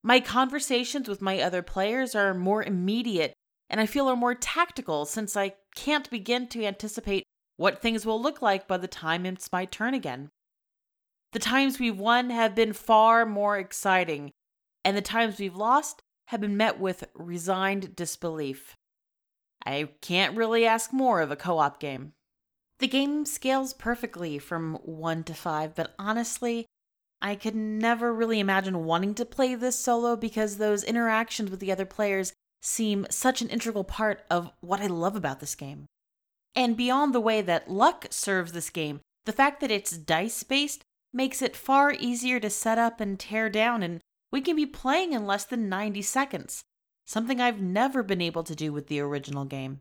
My 0.02 0.20
conversations 0.20 1.08
with 1.08 1.20
my 1.20 1.40
other 1.40 1.62
players 1.62 2.14
are 2.14 2.34
more 2.34 2.62
immediate 2.62 3.34
and 3.70 3.80
I 3.80 3.86
feel 3.86 4.08
are 4.08 4.16
more 4.16 4.34
tactical 4.34 5.04
since 5.04 5.36
I 5.36 5.54
can't 5.74 6.10
begin 6.10 6.46
to 6.48 6.64
anticipate 6.64 7.24
what 7.56 7.80
things 7.80 8.06
will 8.06 8.20
look 8.20 8.40
like 8.40 8.66
by 8.66 8.78
the 8.78 8.88
time 8.88 9.26
it's 9.26 9.52
my 9.52 9.64
turn 9.64 9.94
again. 9.94 10.30
The 11.32 11.38
times 11.38 11.78
we've 11.78 11.98
won 11.98 12.30
have 12.30 12.54
been 12.54 12.72
far 12.72 13.26
more 13.26 13.58
exciting, 13.58 14.30
and 14.84 14.96
the 14.96 15.02
times 15.02 15.38
we've 15.38 15.56
lost 15.56 16.00
have 16.28 16.40
been 16.40 16.56
met 16.56 16.80
with 16.80 17.04
resigned 17.14 17.94
disbelief. 17.94 18.74
I 19.66 19.90
can't 20.00 20.36
really 20.36 20.64
ask 20.64 20.92
more 20.92 21.20
of 21.20 21.30
a 21.30 21.36
co 21.36 21.58
op 21.58 21.80
game. 21.80 22.12
The 22.78 22.88
game 22.88 23.24
scales 23.24 23.72
perfectly 23.72 24.38
from 24.38 24.74
1 24.84 25.24
to 25.24 25.34
5, 25.34 25.74
but 25.74 25.94
honestly, 25.98 26.66
I 27.20 27.34
could 27.34 27.56
never 27.56 28.12
really 28.12 28.38
imagine 28.38 28.84
wanting 28.84 29.14
to 29.16 29.24
play 29.24 29.56
this 29.56 29.78
solo 29.78 30.14
because 30.14 30.56
those 30.56 30.84
interactions 30.84 31.50
with 31.50 31.58
the 31.58 31.72
other 31.72 31.86
players 31.86 32.32
seem 32.62 33.06
such 33.10 33.42
an 33.42 33.48
integral 33.48 33.82
part 33.82 34.24
of 34.30 34.52
what 34.60 34.80
I 34.80 34.86
love 34.86 35.16
about 35.16 35.40
this 35.40 35.56
game. 35.56 35.86
And 36.54 36.76
beyond 36.76 37.12
the 37.12 37.20
way 37.20 37.42
that 37.42 37.70
luck 37.70 38.06
serves 38.10 38.52
this 38.52 38.70
game, 38.70 39.00
the 39.26 39.32
fact 39.32 39.60
that 39.60 39.70
it's 39.72 39.96
dice 39.96 40.44
based 40.44 40.82
makes 41.12 41.42
it 41.42 41.56
far 41.56 41.92
easier 41.92 42.38
to 42.38 42.50
set 42.50 42.78
up 42.78 43.00
and 43.00 43.18
tear 43.18 43.50
down, 43.50 43.82
and 43.82 44.00
we 44.30 44.40
can 44.40 44.54
be 44.54 44.66
playing 44.66 45.12
in 45.12 45.26
less 45.26 45.44
than 45.44 45.68
90 45.68 46.02
seconds, 46.02 46.62
something 47.06 47.40
I've 47.40 47.60
never 47.60 48.04
been 48.04 48.20
able 48.20 48.44
to 48.44 48.54
do 48.54 48.72
with 48.72 48.86
the 48.86 49.00
original 49.00 49.44
game. 49.44 49.80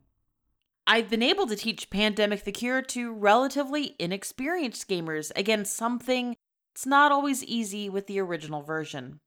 I've 0.89 1.09
been 1.09 1.21
able 1.21 1.47
to 1.47 1.55
teach 1.57 1.89
Pandemic 1.89 2.45
the 2.45 2.51
Cure 2.53 2.81
to 2.81 3.13
relatively 3.13 3.97
inexperienced 3.99 4.87
gamers. 4.87 5.33
Again, 5.35 5.65
something 5.65 6.37
it's 6.73 6.85
not 6.85 7.11
always 7.11 7.43
easy 7.43 7.89
with 7.89 8.07
the 8.07 8.21
original 8.21 8.61
version. 8.61 9.19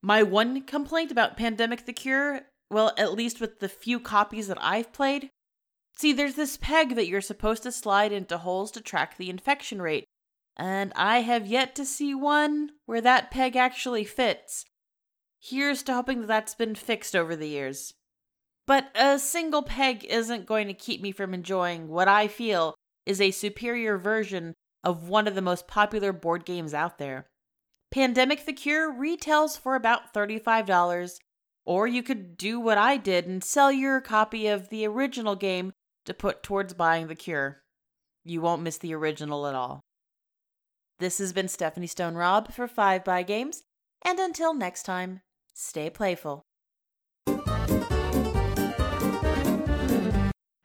My 0.00 0.22
one 0.22 0.62
complaint 0.62 1.10
about 1.10 1.36
Pandemic 1.36 1.84
the 1.84 1.92
Cure, 1.92 2.42
well, 2.70 2.92
at 2.96 3.12
least 3.12 3.40
with 3.40 3.58
the 3.58 3.68
few 3.68 4.00
copies 4.00 4.48
that 4.48 4.62
I've 4.62 4.92
played, 4.92 5.28
see, 5.96 6.12
there's 6.12 6.36
this 6.36 6.56
peg 6.56 6.94
that 6.94 7.08
you're 7.08 7.20
supposed 7.20 7.64
to 7.64 7.72
slide 7.72 8.12
into 8.12 8.38
holes 8.38 8.70
to 8.70 8.80
track 8.80 9.16
the 9.16 9.28
infection 9.28 9.82
rate, 9.82 10.04
and 10.56 10.92
I 10.94 11.22
have 11.22 11.48
yet 11.48 11.74
to 11.74 11.84
see 11.84 12.14
one 12.14 12.70
where 12.86 13.00
that 13.00 13.30
peg 13.30 13.56
actually 13.56 14.04
fits. 14.04 14.64
Here's 15.40 15.82
to 15.82 15.94
hoping 15.94 16.20
that 16.20 16.28
that's 16.28 16.54
been 16.54 16.76
fixed 16.76 17.16
over 17.16 17.34
the 17.34 17.48
years. 17.48 17.92
But 18.66 18.90
a 18.94 19.18
single 19.18 19.62
peg 19.62 20.04
isn't 20.04 20.46
going 20.46 20.68
to 20.68 20.74
keep 20.74 21.02
me 21.02 21.12
from 21.12 21.34
enjoying 21.34 21.88
what 21.88 22.08
I 22.08 22.28
feel 22.28 22.74
is 23.04 23.20
a 23.20 23.30
superior 23.30 23.98
version 23.98 24.54
of 24.82 25.08
one 25.08 25.26
of 25.26 25.34
the 25.34 25.42
most 25.42 25.66
popular 25.66 26.12
board 26.12 26.44
games 26.44 26.72
out 26.72 26.98
there. 26.98 27.26
Pandemic 27.90 28.46
the 28.46 28.52
Cure 28.52 28.90
retails 28.92 29.56
for 29.56 29.74
about 29.74 30.12
$35, 30.12 31.18
or 31.64 31.86
you 31.86 32.02
could 32.02 32.36
do 32.36 32.58
what 32.58 32.78
I 32.78 32.96
did 32.96 33.26
and 33.26 33.44
sell 33.44 33.70
your 33.70 34.00
copy 34.00 34.46
of 34.46 34.68
the 34.68 34.86
original 34.86 35.36
game 35.36 35.72
to 36.06 36.14
put 36.14 36.42
towards 36.42 36.74
buying 36.74 37.06
the 37.06 37.14
Cure. 37.14 37.62
You 38.24 38.40
won't 38.40 38.62
miss 38.62 38.78
the 38.78 38.94
original 38.94 39.46
at 39.46 39.54
all. 39.54 39.80
This 40.98 41.18
has 41.18 41.32
been 41.32 41.48
Stephanie 41.48 41.86
Stone 41.86 42.14
Robb 42.14 42.52
for 42.52 42.66
5 42.66 43.04
by 43.04 43.22
Games, 43.22 43.62
and 44.04 44.18
until 44.18 44.54
next 44.54 44.84
time, 44.84 45.20
stay 45.52 45.90
playful. 45.90 46.42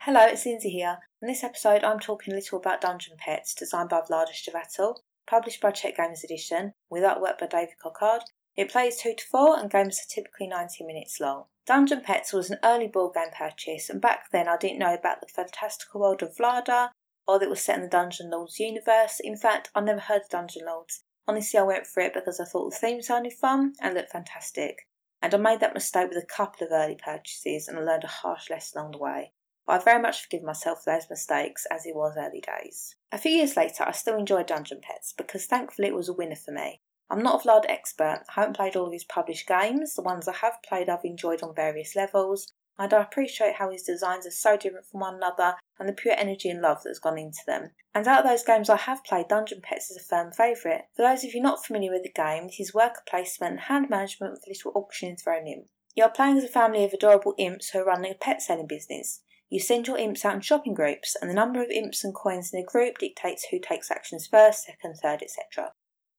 Hello, 0.04 0.24
it's 0.24 0.46
Lindsay 0.46 0.70
here. 0.70 0.96
In 1.20 1.28
this 1.28 1.44
episode, 1.44 1.84
I'm 1.84 2.00
talking 2.00 2.32
a 2.32 2.36
little 2.36 2.58
about 2.58 2.80
Dungeon 2.80 3.18
Petz, 3.18 3.54
designed 3.54 3.90
by 3.90 4.00
Vlaada 4.00 4.32
Chvátil, 4.32 4.96
published 5.26 5.60
by 5.60 5.72
Czech 5.72 5.98
Games 5.98 6.24
Edition, 6.24 6.72
with 6.88 7.02
artwork 7.02 7.38
by 7.38 7.46
David 7.46 7.74
Cochard. 7.82 8.22
It 8.56 8.70
plays 8.70 8.96
2 8.96 9.12
to 9.18 9.26
4 9.30 9.58
and 9.58 9.70
games 9.70 9.98
are 9.98 10.08
typically 10.08 10.48
90 10.48 10.84
minutes 10.86 11.20
long. 11.20 11.44
Dungeon 11.66 12.00
Petz 12.00 12.32
was 12.32 12.48
an 12.48 12.56
early 12.64 12.88
board 12.88 13.12
game 13.12 13.28
purchase, 13.36 13.90
and 13.90 14.00
back 14.00 14.30
then 14.32 14.48
I 14.48 14.56
didn't 14.56 14.78
know 14.78 14.94
about 14.94 15.20
the 15.20 15.26
fantastical 15.26 16.00
world 16.00 16.22
of 16.22 16.34
Vlaada 16.34 16.92
or 17.28 17.38
that 17.38 17.44
it 17.44 17.50
was 17.50 17.60
set 17.60 17.76
in 17.76 17.82
the 17.82 17.88
Dungeon 17.88 18.30
Lords 18.30 18.58
universe. 18.58 19.20
In 19.22 19.36
fact, 19.36 19.68
I 19.74 19.82
never 19.82 20.00
heard 20.00 20.22
of 20.22 20.30
Dungeon 20.30 20.64
Lords. 20.64 21.02
Honestly, 21.28 21.60
I 21.60 21.64
went 21.64 21.86
for 21.86 22.00
it 22.00 22.14
because 22.14 22.40
I 22.40 22.46
thought 22.46 22.70
the 22.70 22.78
theme 22.78 23.02
sounded 23.02 23.34
fun 23.34 23.74
and 23.82 23.92
looked 23.92 24.12
fantastic. 24.12 24.88
And 25.20 25.34
I 25.34 25.36
made 25.36 25.60
that 25.60 25.74
mistake 25.74 26.08
with 26.08 26.24
a 26.24 26.26
couple 26.26 26.66
of 26.66 26.72
early 26.72 26.96
purchases 26.96 27.68
and 27.68 27.78
I 27.78 27.82
learned 27.82 28.04
a 28.04 28.06
harsh 28.06 28.48
lesson 28.48 28.80
along 28.80 28.92
the 28.92 28.98
way. 28.98 29.32
I 29.70 29.78
very 29.78 30.00
much 30.00 30.22
forgive 30.22 30.42
myself 30.42 30.84
for 30.84 30.92
those 30.92 31.10
mistakes 31.10 31.66
as 31.70 31.86
it 31.86 31.94
was 31.94 32.16
early 32.16 32.40
days. 32.40 32.96
A 33.12 33.18
few 33.18 33.32
years 33.32 33.56
later, 33.56 33.84
I 33.86 33.92
still 33.92 34.16
enjoy 34.16 34.42
Dungeon 34.42 34.80
Petz 34.80 35.12
because 35.16 35.46
thankfully 35.46 35.88
it 35.88 35.94
was 35.94 36.08
a 36.08 36.12
winner 36.12 36.36
for 36.36 36.52
me. 36.52 36.80
I'm 37.10 37.22
not 37.22 37.44
a 37.44 37.48
Vlad 37.48 37.64
expert, 37.68 38.22
I 38.28 38.40
haven't 38.40 38.56
played 38.56 38.76
all 38.76 38.86
of 38.86 38.92
his 38.92 39.04
published 39.04 39.48
games, 39.48 39.94
the 39.94 40.02
ones 40.02 40.28
I 40.28 40.34
have 40.34 40.62
played 40.66 40.88
I've 40.88 41.04
enjoyed 41.04 41.42
on 41.42 41.54
various 41.54 41.96
levels, 41.96 42.52
and 42.78 42.94
I 42.94 43.02
appreciate 43.02 43.56
how 43.56 43.70
his 43.70 43.82
designs 43.82 44.26
are 44.26 44.30
so 44.30 44.56
different 44.56 44.86
from 44.86 45.00
one 45.00 45.16
another 45.16 45.56
and 45.78 45.88
the 45.88 45.92
pure 45.92 46.14
energy 46.16 46.48
and 46.48 46.62
love 46.62 46.82
that's 46.84 46.98
gone 46.98 47.18
into 47.18 47.40
them. 47.46 47.72
And 47.94 48.06
out 48.06 48.24
of 48.24 48.30
those 48.30 48.44
games 48.44 48.70
I 48.70 48.76
have 48.76 49.04
played, 49.04 49.28
Dungeon 49.28 49.60
Petz 49.60 49.90
is 49.90 49.98
a 49.98 50.08
firm 50.08 50.32
favourite. 50.32 50.84
For 50.94 51.02
those 51.02 51.24
of 51.24 51.34
you 51.34 51.42
not 51.42 51.64
familiar 51.64 51.90
with 51.90 52.04
the 52.04 52.12
game, 52.12 52.44
it 52.44 52.60
is 52.60 52.72
worker 52.72 53.02
placement 53.08 53.52
and 53.52 53.60
hand 53.62 53.90
management 53.90 54.32
with 54.32 54.46
little 54.46 54.72
auctions 54.74 55.22
thrown 55.22 55.46
in. 55.46 55.66
You 55.94 56.04
are 56.04 56.10
playing 56.10 56.38
as 56.38 56.44
a 56.44 56.48
family 56.48 56.84
of 56.84 56.92
adorable 56.92 57.34
imps 57.36 57.70
who 57.70 57.80
are 57.80 57.84
running 57.84 58.12
a 58.12 58.14
pet 58.14 58.40
selling 58.40 58.66
business. 58.66 59.22
You 59.50 59.58
send 59.58 59.88
your 59.88 59.98
imps 59.98 60.24
out 60.24 60.34
in 60.34 60.40
shopping 60.40 60.74
groups, 60.74 61.16
and 61.20 61.28
the 61.28 61.34
number 61.34 61.60
of 61.60 61.70
imps 61.70 62.04
and 62.04 62.14
coins 62.14 62.52
in 62.52 62.60
a 62.60 62.64
group 62.64 62.98
dictates 62.98 63.48
who 63.50 63.58
takes 63.58 63.90
actions 63.90 64.28
first, 64.28 64.64
second, 64.64 64.94
third, 64.94 65.22
etc. 65.22 65.72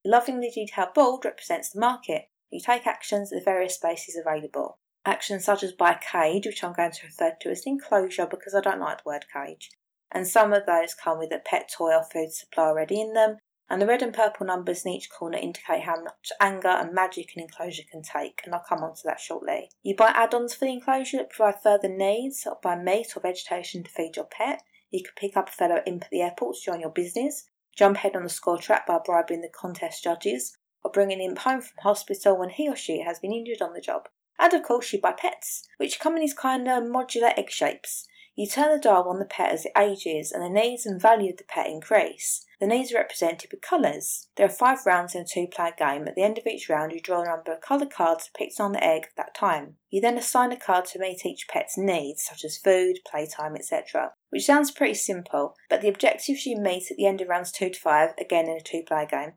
The 0.04 0.12
lovingly 0.12 0.52
detailed 0.54 0.94
board 0.94 1.24
represents 1.24 1.70
the 1.70 1.80
market. 1.80 2.26
You 2.52 2.60
take 2.60 2.86
actions 2.86 3.32
at 3.32 3.40
the 3.40 3.46
various 3.46 3.76
spaces 3.76 4.18
available. 4.18 4.80
Actions 5.06 5.46
such 5.46 5.64
as 5.64 5.72
buy 5.72 5.94
a 5.94 6.00
cage, 6.00 6.46
which 6.46 6.62
I'm 6.62 6.74
going 6.74 6.92
to 6.92 7.06
refer 7.06 7.36
to 7.40 7.50
as 7.50 7.64
enclosure 7.66 8.28
because 8.28 8.54
I 8.54 8.60
don't 8.60 8.82
like 8.82 8.98
the 8.98 9.10
word 9.10 9.26
cage. 9.34 9.70
And 10.12 10.28
some 10.28 10.52
of 10.52 10.66
those 10.66 10.94
come 10.94 11.18
with 11.18 11.32
a 11.32 11.40
pet 11.40 11.72
toy 11.76 11.96
or 11.96 12.04
food 12.04 12.34
supply 12.34 12.66
already 12.66 13.00
in 13.00 13.14
them, 13.14 13.38
and 13.72 13.82
the 13.82 13.88
red 13.88 14.01
and 14.01 14.13
purple 14.13 14.46
numbers 14.46 14.86
in 14.86 14.92
each 14.92 15.10
corner 15.10 15.38
indicate 15.38 15.84
how 15.84 16.04
much 16.04 16.30
anger 16.42 16.68
and 16.68 16.94
magic 16.94 17.32
an 17.36 17.42
enclosure 17.42 17.84
can 17.90 18.01
take, 18.01 18.42
and 18.44 18.54
I'll 18.54 18.66
come 18.68 18.84
on 18.84 18.94
to 18.96 19.01
that 19.06 19.22
shortly. 19.22 19.70
You 19.82 19.96
buy 19.96 20.12
add-ons 20.13 20.54
for 20.54 20.66
the 20.66 20.74
enclosure 20.74 21.18
that 21.18 21.30
provide 21.30 21.63
further 21.63 21.88
needs, 21.88 22.46
or 22.46 22.60
buy 22.62 22.75
meat 22.75 23.13
or 23.16 23.22
vegetation 23.22 23.84
to 23.84 23.90
feed 23.90 24.18
your 24.18 24.25
pet. 24.25 24.62
You 24.92 25.01
can 25.01 25.13
pick 25.16 25.38
up 25.38 25.48
a 25.48 25.54
fellow 25.54 25.82
imp 25.88 26.04
at 26.04 26.10
the 26.10 26.22
airport 26.22 26.58
to 26.58 26.66
join 26.66 26.82
your 26.82 26.90
business, 26.90 27.46
jump 27.74 27.96
ahead 27.96 28.18
on 28.18 28.24
the 28.24 28.30
score 28.30 28.58
track 28.58 28.86
by 28.86 29.00
bribing 29.04 29.40
the 29.40 29.48
contest 29.48 30.04
judges, 30.04 30.58
or 30.84 30.92
bring 30.92 31.13
an 31.13 31.22
imp 31.22 31.38
home 31.38 31.62
from 31.62 31.78
hospital 31.82 32.38
when 32.38 32.50
he 32.50 32.68
or 32.68 32.75
she 32.75 33.00
has 33.00 33.20
been 33.20 33.32
injured 33.32 33.62
on 33.62 33.74
the 33.74 33.80
job. 33.80 34.10
And 34.38 34.54
of 34.54 34.63
course 34.63 34.92
you 34.92 35.00
buy 35.00 35.13
pets, 35.13 35.66
which 35.78 36.00
come 36.00 36.16
in 36.16 36.22
these 36.22 36.34
kind 36.34 36.68
of 36.68 36.84
modular 36.84 37.32
egg 37.38 37.50
shapes. 37.50 38.06
You 38.34 38.48
turn 38.48 38.72
the 38.72 38.80
dial 38.80 39.10
on 39.10 39.20
the 39.20 39.26
pet 39.26 39.52
as 39.52 39.66
it 39.66 39.74
ages 39.78 40.32
and 40.32 40.42
the 40.42 40.50
needs 40.50 40.86
and 40.86 41.02
value 41.02 41.32
of 41.32 41.38
the 41.38 41.44
pet 41.44 41.68
increase. 41.68 42.46
The 42.62 42.68
needs 42.68 42.94
are 42.94 42.98
represented 42.98 43.52
with 43.52 43.62
colours. 43.62 44.30
There 44.38 44.46
are 44.46 44.50
five 44.50 44.86
rounds 44.86 45.16
in 45.16 45.22
a 45.22 45.26
two 45.26 45.48
player 45.48 45.74
game. 45.78 46.08
At 46.08 46.16
the 46.16 46.24
end 46.24 46.38
of 46.38 46.48
each 46.48 46.70
round, 46.70 46.94
you 46.94 47.02
draw 47.02 47.22
a 47.22 47.26
number 47.26 47.52
of 47.52 47.60
coloured 47.62 47.92
cards 47.92 48.30
picked 48.34 48.60
on 48.60 48.72
the 48.72 48.84
egg 48.84 49.04
at 49.04 49.16
that 49.18 49.36
time. 49.36 49.76
You 49.90 50.00
then 50.00 50.18
assign 50.18 50.54
a 50.54 50.58
card 50.58 50.86
to 50.86 51.00
meet 51.00 51.26
each 51.26 51.48
pet's 51.50 51.78
needs, 51.78 52.24
such 52.24 52.46
as 52.46 52.58
food, 52.58 53.00
playtime, 53.06 53.56
etc. 53.56 54.14
Which 54.30 54.46
sounds 54.46 54.72
pretty 54.72 54.94
simple, 54.94 55.56
but 55.70 55.82
the 55.82 55.90
objectives 55.90 56.46
you 56.46 56.58
meet 56.58 56.90
at 56.90 56.98
the 56.98 57.08
end 57.08 57.20
of 57.20 57.28
rounds 57.28 57.52
2 57.52 57.72
to 57.72 57.80
5, 57.80 58.12
again 58.18 58.46
in 58.46 58.58
a 58.58 58.62
two 58.62 58.84
player 58.88 59.08
game, 59.08 59.34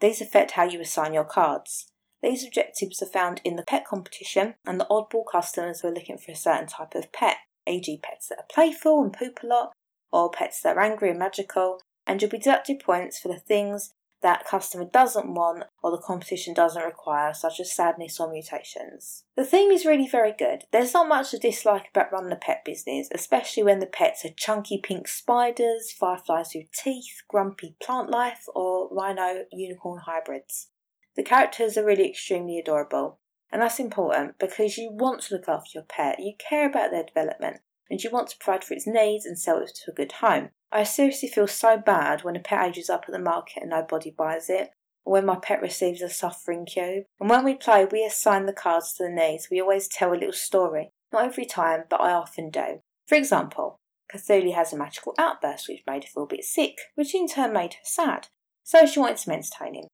these 0.00 0.22
affect 0.22 0.52
how 0.52 0.64
you 0.64 0.80
assign 0.80 1.12
your 1.12 1.24
cards. 1.24 1.92
These 2.22 2.46
objectives 2.46 3.02
are 3.02 3.06
found 3.06 3.40
in 3.44 3.56
the 3.56 3.62
pet 3.62 3.84
competition 3.84 4.54
and 4.66 4.80
the 4.80 4.86
oddball 4.90 5.24
customers 5.30 5.80
who 5.80 5.88
are 5.88 5.94
looking 5.94 6.18
for 6.18 6.32
a 6.32 6.36
certain 6.36 6.66
type 6.66 6.94
of 6.94 7.12
pet 7.12 7.36
e.g., 7.68 8.00
pets 8.02 8.28
that 8.28 8.38
are 8.38 8.46
playful 8.50 9.02
and 9.02 9.12
poop 9.12 9.40
a 9.42 9.46
lot, 9.46 9.72
or 10.12 10.30
pets 10.30 10.60
that 10.62 10.76
are 10.76 10.80
angry 10.80 11.10
and 11.10 11.18
magical, 11.18 11.80
and 12.06 12.20
you'll 12.20 12.30
be 12.30 12.38
deducted 12.38 12.80
points 12.80 13.18
for 13.18 13.28
the 13.28 13.38
things 13.38 13.92
that 14.22 14.46
customer 14.46 14.84
doesn't 14.84 15.32
want 15.32 15.64
or 15.82 15.90
the 15.90 16.02
competition 16.02 16.52
doesn't 16.54 16.82
require, 16.82 17.32
such 17.32 17.60
as 17.60 17.72
sadness 17.72 18.18
or 18.18 18.30
mutations. 18.30 19.24
The 19.36 19.44
theme 19.44 19.70
is 19.70 19.86
really 19.86 20.08
very 20.08 20.34
good. 20.36 20.64
There's 20.72 20.94
not 20.94 21.08
much 21.08 21.30
to 21.30 21.38
dislike 21.38 21.88
about 21.94 22.12
running 22.12 22.32
a 22.32 22.36
pet 22.36 22.64
business, 22.64 23.08
especially 23.14 23.62
when 23.62 23.78
the 23.78 23.86
pets 23.86 24.24
are 24.24 24.30
chunky 24.36 24.80
pink 24.82 25.06
spiders, 25.06 25.92
fireflies 25.92 26.50
with 26.54 26.72
teeth, 26.72 27.22
grumpy 27.28 27.76
plant 27.80 28.10
life, 28.10 28.44
or 28.54 28.88
rhino 28.90 29.44
unicorn 29.52 30.00
hybrids. 30.04 30.68
The 31.16 31.22
characters 31.22 31.76
are 31.76 31.84
really 31.84 32.08
extremely 32.08 32.58
adorable, 32.58 33.20
and 33.50 33.62
that's 33.62 33.80
important 33.80 34.38
because 34.38 34.76
you 34.76 34.90
want 34.92 35.22
to 35.22 35.34
look 35.34 35.48
after 35.48 35.70
your 35.74 35.84
pet, 35.84 36.20
you 36.20 36.34
care 36.38 36.68
about 36.68 36.90
their 36.90 37.04
development, 37.04 37.58
and 37.90 38.02
you 38.02 38.10
want 38.10 38.28
to 38.28 38.36
provide 38.38 38.64
for 38.64 38.74
its 38.74 38.86
needs 38.86 39.24
and 39.24 39.38
sell 39.38 39.58
it 39.58 39.70
to 39.84 39.90
a 39.90 39.94
good 39.94 40.12
home. 40.12 40.50
I 40.70 40.84
seriously 40.84 41.28
feel 41.28 41.46
so 41.46 41.78
bad 41.78 42.24
when 42.24 42.36
a 42.36 42.40
pet 42.40 42.68
ages 42.68 42.90
up 42.90 43.04
at 43.08 43.12
the 43.12 43.18
market 43.18 43.62
and 43.62 43.70
nobody 43.70 44.10
buys 44.10 44.50
it, 44.50 44.70
or 45.04 45.14
when 45.14 45.26
my 45.26 45.36
pet 45.36 45.62
receives 45.62 46.02
a 46.02 46.10
suffering 46.10 46.66
cube. 46.66 47.04
And 47.18 47.30
when 47.30 47.44
we 47.44 47.54
play, 47.54 47.86
we 47.90 48.04
assign 48.04 48.44
the 48.46 48.52
cards 48.52 48.92
to 48.94 49.04
the 49.04 49.10
needs. 49.10 49.48
We 49.50 49.60
always 49.60 49.88
tell 49.88 50.12
a 50.12 50.14
little 50.14 50.32
story. 50.32 50.90
Not 51.12 51.24
every 51.24 51.46
time, 51.46 51.84
but 51.88 52.02
I 52.02 52.12
often 52.12 52.50
do. 52.50 52.82
For 53.06 53.14
example, 53.14 53.78
Cthulhu 54.12 54.54
has 54.54 54.72
a 54.72 54.76
magical 54.76 55.14
outburst 55.18 55.68
which 55.68 55.82
made 55.86 56.04
her 56.04 56.10
feel 56.10 56.24
a 56.24 56.26
bit 56.26 56.44
sick, 56.44 56.76
which 56.94 57.14
in 57.14 57.26
turn 57.26 57.54
made 57.54 57.74
her 57.74 57.80
sad. 57.84 58.28
So 58.62 58.84
she 58.84 59.00
wanted 59.00 59.18
some 59.18 59.32
entertaining. 59.32 59.88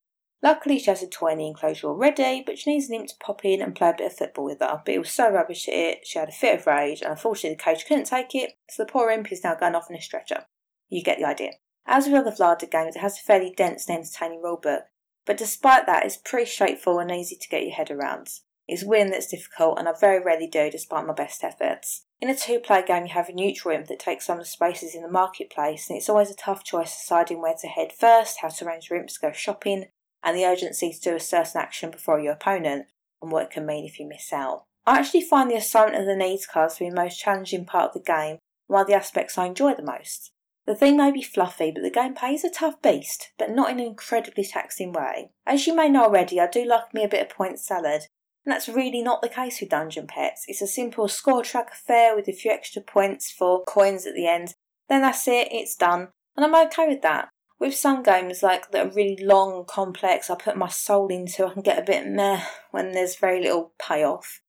Luckily, 0.45 0.79
she 0.79 0.91
has 0.91 1.03
a 1.03 1.07
the 1.07 1.47
enclosure 1.47 1.87
already, 1.87 2.43
but 2.45 2.59
she 2.59 2.71
needs 2.71 2.91
an 2.91 2.97
imp 2.97 3.09
to 3.09 3.15
pop 3.19 3.47
in 3.47 3.63
and 3.63 3.75
play 3.75 3.89
a 3.89 3.95
bit 3.97 4.09
of 4.09 4.19
football 4.19 4.45
with 4.45 4.61
her. 4.61 4.83
But 4.85 4.95
it 4.95 4.99
was 4.99 5.11
so 5.11 5.31
rubbish 5.31 5.67
at 5.69 5.75
it, 5.75 6.07
she 6.07 6.19
had 6.19 6.29
a 6.29 6.33
fit 6.33 6.61
of 6.61 6.67
rage, 6.67 7.01
and 7.01 7.13
unfortunately, 7.13 7.57
the 7.57 7.63
coach 7.63 7.87
couldn't 7.87 8.05
take 8.05 8.35
it, 8.35 8.53
so 8.69 8.83
the 8.85 8.93
poor 8.93 9.11
imp 9.11 9.33
is 9.33 9.43
now 9.43 9.55
going 9.55 9.75
off 9.75 9.89
in 9.89 9.97
a 9.97 10.03
stretcher. 10.03 10.45
You 10.91 11.03
get 11.03 11.17
the 11.17 11.25
idea. 11.25 11.53
As 11.87 12.05
with 12.05 12.15
other 12.15 12.31
Vlaada 12.31 12.71
games, 12.71 12.95
it 12.95 12.99
has 12.99 13.19
a 13.19 13.23
fairly 13.23 13.55
dense 13.57 13.89
and 13.89 13.97
entertaining 13.97 14.43
rulebook, 14.45 14.83
but 15.25 15.39
despite 15.39 15.87
that, 15.87 16.05
it's 16.05 16.19
pretty 16.19 16.51
straightforward 16.51 17.11
and 17.11 17.19
easy 17.19 17.37
to 17.37 17.49
get 17.49 17.63
your 17.63 17.73
head 17.73 17.91
around. 17.91 18.29
It's 18.69 18.85
win 18.85 19.11
that's 19.11 19.29
difficult, 19.29 19.79
and 19.79 19.89
I 19.89 19.93
very 19.99 20.23
rarely 20.23 20.47
do 20.47 20.71
despite 20.71 21.07
my 21.07 21.15
best 21.15 21.43
efforts. 21.43 22.05
In 22.21 22.29
a 22.29 22.37
two 22.37 22.59
player 22.59 22.83
game, 22.83 23.07
you 23.07 23.15
have 23.15 23.31
a 23.31 23.33
neutral 23.33 23.75
imp 23.75 23.87
that 23.87 23.99
takes 23.99 24.27
some 24.27 24.39
of 24.39 24.45
the 24.45 24.51
spaces 24.51 24.95
in 24.95 25.01
the 25.01 25.11
marketplace, 25.11 25.89
and 25.89 25.97
it's 25.97 26.11
always 26.11 26.31
a 26.31 26.37
tough 26.37 26.65
choice 26.65 26.95
deciding 26.95 27.41
where 27.41 27.55
to 27.59 27.67
head 27.67 27.95
first, 27.99 28.41
how 28.43 28.49
to 28.49 28.67
arrange 28.67 28.91
your 28.91 28.99
imps 28.99 29.15
to 29.15 29.27
go 29.27 29.33
shopping, 29.33 29.87
and 30.25 30.37
the 30.37 30.47
urgency 30.47 30.91
to 30.93 31.01
do 31.01 31.15
a 31.15 31.21
certain 31.21 31.61
action 31.61 31.91
before 31.91 32.19
your 32.19 32.33
opponent 32.33 32.87
and 33.21 33.31
what 33.31 33.45
it 33.45 33.51
can 33.51 33.67
mean 33.67 33.85
if 33.85 34.01
you 34.01 34.09
miss 34.09 34.33
out. 34.33 34.65
I 34.87 34.99
actually 34.99 35.23
find 35.23 35.51
the 35.51 35.57
assignment 35.57 36.01
of 36.01 36.07
the 36.07 36.17
needs 36.17 36.47
cards 36.47 36.75
to 36.75 36.85
be 36.85 36.91
the 36.91 36.97
most 36.97 37.21
challenging 37.21 37.65
part 37.65 37.89
of 37.89 37.95
the 37.95 38.01
game, 38.01 38.39
one 38.67 38.83
of 38.83 38.87
the 38.87 38.95
aspects 38.95 39.39
I 39.39 39.47
enjoy 39.47 39.75
the 39.75 39.83
most. 39.83 40.33
The 40.67 40.75
theme 40.75 40.97
may 40.97 41.11
be 41.11 41.23
fluffy, 41.23 41.71
but 41.71 41.83
the 41.83 41.91
gameplay 41.91 42.35
is 42.35 42.45
a 42.45 42.51
tough 42.51 42.81
beast, 42.81 43.33
but 43.39 43.51
not 43.51 43.71
in 43.71 43.81
an 43.81 43.87
incredibly 43.87 44.45
taxing 44.45 44.93
way. 44.93 45.31
As 45.47 45.67
you 45.67 45.77
may 45.77 45.91
know 45.91 46.05
already, 46.05 46.41
I 46.41 46.47
do 46.47 46.65
like 46.65 46.95
me 46.95 47.05
a 47.05 47.09
bit 47.09 47.23
of 47.23 47.37
point 47.37 47.61
salad, 47.61 48.07
And 48.45 48.53
that's 48.53 48.69
really 48.69 49.03
not 49.03 49.21
the 49.21 49.29
case 49.29 49.61
with 49.61 49.71
Dungeon 49.71 50.07
Petz. 50.07 50.43
It's 50.49 50.63
a 50.63 50.67
simple 50.67 51.09
score 51.09 51.43
track 51.43 51.71
affair 51.73 52.17
with 52.17 52.29
a 52.29 52.33
few 52.33 52.51
extra 52.51 52.83
points 52.83 53.31
for 53.31 53.65
coins 53.65 54.07
at 54.07 54.15
the 54.15 54.27
end. 54.27 54.55
Then 54.89 55.03
that's 55.03 55.27
it, 55.29 55.49
it's 55.51 55.77
done. 55.77 56.09
And 56.37 56.45
I'm 56.45 56.67
okay 56.67 56.89
with 56.89 57.03
that. 57.03 57.29
With 57.65 57.75
some 57.75 58.03
games 58.03 58.43
like 58.43 58.73
that 58.73 58.87
are 58.87 58.91
really 58.91 59.17
long 59.25 59.65
complex, 59.65 60.29
I 60.29 60.35
put 60.35 60.55
my 60.55 60.69
soul 60.69 61.09
into, 61.09 61.47
I 61.47 61.55
can 61.55 61.63
get 61.63 61.79
a 61.79 61.83
bit 61.83 62.07
meh 62.07 62.45
when 62.73 62.93
there's 62.93 63.17
very 63.17 63.41
little 63.41 63.73
payoff. 63.79 64.43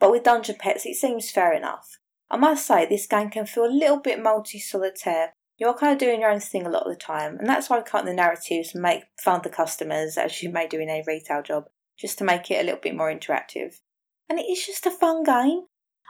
But 0.00 0.10
with 0.10 0.22
Dungeon 0.22 0.56
Petz, 0.56 0.86
it 0.86 0.96
seems 0.96 1.30
fair 1.30 1.52
enough. 1.52 1.98
I 2.30 2.38
must 2.38 2.66
say, 2.66 2.86
this 2.86 3.06
game 3.06 3.28
can 3.28 3.44
feel 3.44 3.66
a 3.66 3.66
little 3.66 3.98
bit 3.98 4.22
multi 4.22 4.58
solitaire. 4.58 5.34
You're 5.58 5.76
kind 5.76 5.92
of 5.92 5.98
doing 5.98 6.22
your 6.22 6.30
own 6.30 6.40
thing 6.40 6.64
a 6.64 6.70
lot 6.70 6.84
of 6.84 6.94
the 6.94 6.98
time, 6.98 7.36
and 7.36 7.46
that's 7.46 7.68
why 7.68 7.76
I 7.76 7.82
cut 7.82 8.06
the 8.06 8.14
narratives 8.14 8.72
and 8.72 8.80
make 8.80 9.02
fun 9.22 9.42
the 9.44 9.50
customers, 9.50 10.16
as 10.16 10.42
you 10.42 10.48
may 10.48 10.66
do 10.66 10.80
in 10.80 10.88
a 10.88 11.04
retail 11.06 11.42
job, 11.42 11.64
just 11.98 12.16
to 12.18 12.24
make 12.24 12.50
it 12.50 12.62
a 12.62 12.64
little 12.64 12.80
bit 12.80 12.96
more 12.96 13.12
interactive. 13.12 13.80
And 14.30 14.38
it 14.38 14.44
is 14.44 14.64
just 14.64 14.86
a 14.86 14.90
fun 14.90 15.24
game. 15.24 15.64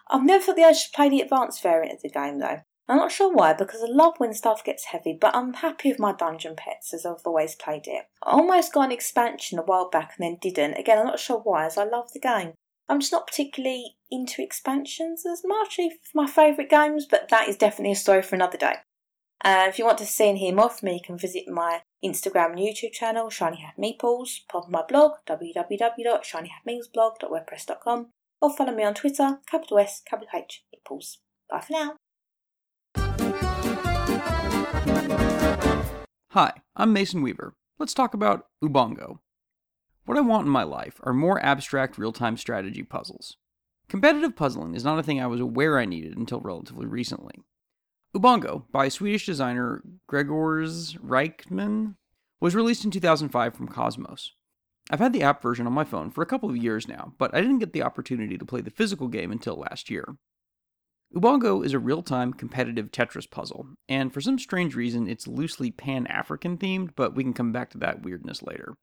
I've 0.08 0.22
never 0.22 0.44
thought 0.44 0.54
the 0.54 0.62
urge 0.62 0.84
to 0.84 0.90
play 0.94 1.08
the 1.08 1.22
advanced 1.22 1.60
variant 1.60 1.96
of 1.96 2.02
the 2.02 2.10
game 2.10 2.38
though. 2.38 2.60
I'm 2.88 2.96
not 2.96 3.12
sure 3.12 3.32
why, 3.32 3.52
because 3.52 3.82
I 3.82 3.86
love 3.86 4.14
when 4.18 4.34
stuff 4.34 4.64
gets 4.64 4.86
heavy, 4.86 5.16
but 5.18 5.34
I'm 5.34 5.54
happy 5.54 5.90
with 5.90 5.98
my 5.98 6.12
Dungeon 6.12 6.56
Petz 6.56 6.92
as 6.92 7.06
I've 7.06 7.24
always 7.24 7.54
played 7.54 7.86
it. 7.86 8.06
I 8.22 8.32
almost 8.32 8.72
got 8.72 8.86
an 8.86 8.92
expansion 8.92 9.58
a 9.58 9.62
while 9.62 9.88
back 9.88 10.14
and 10.18 10.24
then 10.24 10.38
didn't. 10.40 10.74
Again, 10.74 10.98
I'm 10.98 11.06
not 11.06 11.20
sure 11.20 11.38
why, 11.38 11.66
as 11.66 11.78
I 11.78 11.84
love 11.84 12.12
the 12.12 12.20
game. 12.20 12.52
I'm 12.88 13.00
just 13.00 13.12
not 13.12 13.26
particularly 13.26 13.96
into 14.10 14.42
expansions 14.42 15.24
as 15.24 15.42
much 15.44 15.78
as 15.78 15.92
my 16.14 16.26
favourite 16.26 16.68
games, 16.68 17.06
but 17.08 17.28
that 17.30 17.48
is 17.48 17.56
definitely 17.56 17.92
a 17.92 17.96
story 17.96 18.22
for 18.22 18.34
another 18.34 18.58
day. 18.58 18.76
Uh, 19.44 19.66
if 19.68 19.78
you 19.78 19.84
want 19.84 19.98
to 19.98 20.06
see 20.06 20.28
and 20.28 20.38
hear 20.38 20.54
more 20.54 20.68
from 20.68 20.86
me, 20.86 20.94
you 20.94 21.00
can 21.04 21.18
visit 21.18 21.48
my 21.48 21.82
Instagram 22.04 22.52
and 22.52 22.58
YouTube 22.58 22.92
channel, 22.92 23.30
Shiny 23.30 23.60
Hat 23.60 23.74
Meeples, 23.78 24.40
pop 24.48 24.68
my 24.68 24.82
blog, 24.86 25.12
www.shinyhatmeeplesblog.wordpress.com, 25.26 28.06
or 28.40 28.56
follow 28.56 28.74
me 28.74 28.84
on 28.84 28.94
Twitter, 28.94 29.40
capital 29.46 29.78
S, 29.78 30.02
capital 30.04 30.28
H, 30.34 30.64
Meeples. 30.74 31.18
Bye 31.50 31.60
for 31.60 31.72
now. 31.72 31.96
Hi, 36.32 36.62
I'm 36.74 36.94
Mason 36.94 37.20
Weaver. 37.20 37.52
Let's 37.78 37.92
talk 37.92 38.14
about 38.14 38.46
Ubongo. 38.64 39.18
What 40.06 40.16
I 40.16 40.22
want 40.22 40.46
in 40.46 40.50
my 40.50 40.62
life 40.62 40.98
are 41.02 41.12
more 41.12 41.38
abstract 41.44 41.98
real 41.98 42.10
time 42.10 42.38
strategy 42.38 42.82
puzzles. 42.82 43.36
Competitive 43.86 44.34
puzzling 44.34 44.74
is 44.74 44.82
not 44.82 44.98
a 44.98 45.02
thing 45.02 45.20
I 45.20 45.26
was 45.26 45.42
aware 45.42 45.78
I 45.78 45.84
needed 45.84 46.16
until 46.16 46.40
relatively 46.40 46.86
recently. 46.86 47.34
Ubongo, 48.16 48.64
by 48.72 48.88
Swedish 48.88 49.26
designer 49.26 49.82
Grzegorz 50.10 50.98
Rejchtman, 51.00 51.96
was 52.40 52.54
released 52.54 52.86
in 52.86 52.90
2005 52.90 53.54
from 53.54 53.68
Kosmos. 53.68 54.30
I've 54.90 55.00
had 55.00 55.12
the 55.12 55.22
app 55.22 55.42
version 55.42 55.66
on 55.66 55.74
my 55.74 55.84
phone 55.84 56.10
for 56.10 56.22
a 56.22 56.26
couple 56.26 56.48
of 56.48 56.56
years 56.56 56.88
now, 56.88 57.12
but 57.18 57.34
I 57.34 57.42
didn't 57.42 57.58
get 57.58 57.74
the 57.74 57.82
opportunity 57.82 58.38
to 58.38 58.46
play 58.46 58.62
the 58.62 58.70
physical 58.70 59.08
game 59.08 59.32
until 59.32 59.56
last 59.56 59.90
year. 59.90 60.16
Ubongo 61.14 61.62
is 61.62 61.74
a 61.74 61.78
real 61.78 62.02
time 62.02 62.32
competitive 62.32 62.90
Tetris 62.90 63.30
puzzle, 63.30 63.66
and 63.86 64.14
for 64.14 64.22
some 64.22 64.38
strange 64.38 64.74
reason, 64.74 65.06
it's 65.06 65.26
loosely 65.26 65.70
Pan 65.70 66.06
African 66.06 66.56
themed, 66.56 66.92
but 66.96 67.14
we 67.14 67.22
can 67.22 67.34
come 67.34 67.52
back 67.52 67.68
to 67.70 67.78
that 67.78 68.02
weirdness 68.02 68.42
later. 68.42 68.76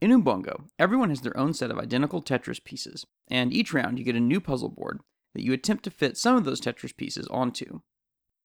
In 0.00 0.10
Ubongo, 0.10 0.68
everyone 0.78 1.10
has 1.10 1.20
their 1.20 1.36
own 1.36 1.52
set 1.52 1.70
of 1.70 1.78
identical 1.78 2.22
Tetris 2.22 2.64
pieces, 2.64 3.04
and 3.28 3.52
each 3.52 3.74
round 3.74 3.98
you 3.98 4.06
get 4.06 4.16
a 4.16 4.20
new 4.20 4.40
puzzle 4.40 4.70
board 4.70 5.00
that 5.34 5.42
you 5.42 5.52
attempt 5.52 5.84
to 5.84 5.90
fit 5.90 6.16
some 6.16 6.34
of 6.34 6.44
those 6.44 6.62
Tetris 6.62 6.96
pieces 6.96 7.26
onto. 7.28 7.80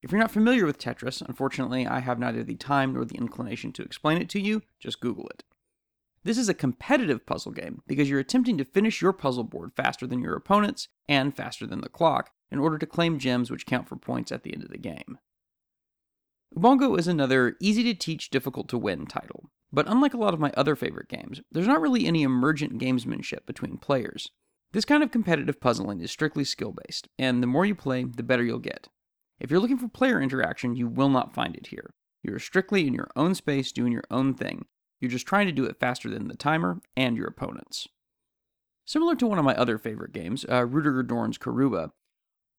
If 0.01 0.11
you're 0.11 0.19
not 0.19 0.31
familiar 0.31 0.65
with 0.65 0.77
Tetris, 0.77 1.21
unfortunately, 1.21 1.87
I 1.87 1.99
have 1.99 2.19
neither 2.19 2.43
the 2.43 2.55
time 2.55 2.93
nor 2.93 3.05
the 3.05 3.17
inclination 3.17 3.71
to 3.73 3.83
explain 3.83 4.21
it 4.21 4.27
to 4.29 4.41
you, 4.41 4.61
just 4.77 4.99
Google 4.99 5.27
it. 5.27 5.45
This 6.25 6.37
is 6.37 6.49
a 6.49 6.53
competitive 6.53 7.25
puzzle 7.25 7.53
game 7.53 7.81
because 7.87 8.09
you're 8.09 8.19
attempting 8.19 8.57
to 8.57 8.65
finish 8.65 9.01
your 9.01 9.13
puzzle 9.13 9.45
board 9.45 9.71
faster 9.73 10.05
than 10.05 10.21
your 10.21 10.35
opponents 10.35 10.89
and 11.07 11.35
faster 11.35 11.65
than 11.65 11.79
the 11.79 11.89
clock, 11.89 12.31
in 12.51 12.59
order 12.59 12.77
to 12.77 12.85
claim 12.85 13.19
gems 13.19 13.49
which 13.49 13.65
count 13.65 13.87
for 13.87 13.95
points 13.95 14.31
at 14.31 14.43
the 14.43 14.53
end 14.53 14.63
of 14.63 14.69
the 14.69 14.77
game. 14.77 15.17
Ubongo 16.55 16.99
is 16.99 17.07
another 17.07 17.55
easy 17.61 17.83
to 17.83 17.93
teach, 17.93 18.29
difficult 18.29 18.67
to 18.69 18.77
win 18.77 19.05
title, 19.05 19.49
but 19.71 19.87
unlike 19.87 20.13
a 20.13 20.17
lot 20.17 20.33
of 20.33 20.39
my 20.39 20.51
other 20.57 20.75
favorite 20.75 21.07
games, 21.07 21.41
there's 21.51 21.67
not 21.67 21.79
really 21.79 22.05
any 22.05 22.23
emergent 22.23 22.77
gamesmanship 22.77 23.45
between 23.45 23.77
players. 23.77 24.31
This 24.73 24.85
kind 24.85 25.01
of 25.01 25.11
competitive 25.11 25.61
puzzling 25.61 26.01
is 26.01 26.11
strictly 26.11 26.43
skill 26.43 26.73
based, 26.85 27.07
and 27.17 27.41
the 27.41 27.47
more 27.47 27.65
you 27.65 27.75
play, 27.75 28.03
the 28.03 28.23
better 28.23 28.43
you'll 28.43 28.59
get. 28.59 28.89
If 29.39 29.49
you're 29.49 29.59
looking 29.59 29.77
for 29.77 29.87
player 29.87 30.21
interaction, 30.21 30.75
you 30.75 30.87
will 30.87 31.09
not 31.09 31.33
find 31.33 31.55
it 31.55 31.67
here. 31.67 31.93
You're 32.21 32.39
strictly 32.39 32.85
in 32.85 32.93
your 32.93 33.09
own 33.15 33.33
space 33.33 33.71
doing 33.71 33.91
your 33.91 34.03
own 34.11 34.33
thing. 34.33 34.65
You're 34.99 35.11
just 35.11 35.25
trying 35.25 35.47
to 35.47 35.51
do 35.51 35.65
it 35.65 35.79
faster 35.79 36.09
than 36.09 36.27
the 36.27 36.35
timer 36.35 36.79
and 36.95 37.17
your 37.17 37.27
opponents. 37.27 37.87
Similar 38.85 39.15
to 39.15 39.27
one 39.27 39.39
of 39.39 39.45
my 39.45 39.55
other 39.55 39.77
favorite 39.77 40.13
games, 40.13 40.45
uh, 40.49 40.65
Rudiger 40.65 41.01
Dorn's 41.01 41.37
Karuba, 41.37 41.91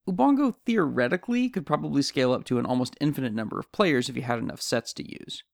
Ubongo 0.09 0.55
theoretically 0.67 1.49
could 1.49 1.65
probably 1.65 2.03
scale 2.03 2.33
up 2.33 2.45
to 2.45 2.59
an 2.59 2.67
almost 2.67 2.97
infinite 3.01 3.33
number 3.33 3.59
of 3.59 3.71
players 3.71 4.09
if 4.09 4.17
you 4.17 4.23
had 4.23 4.39
enough 4.39 4.61
sets 4.61 4.93
to 4.95 5.09
use. 5.09 5.45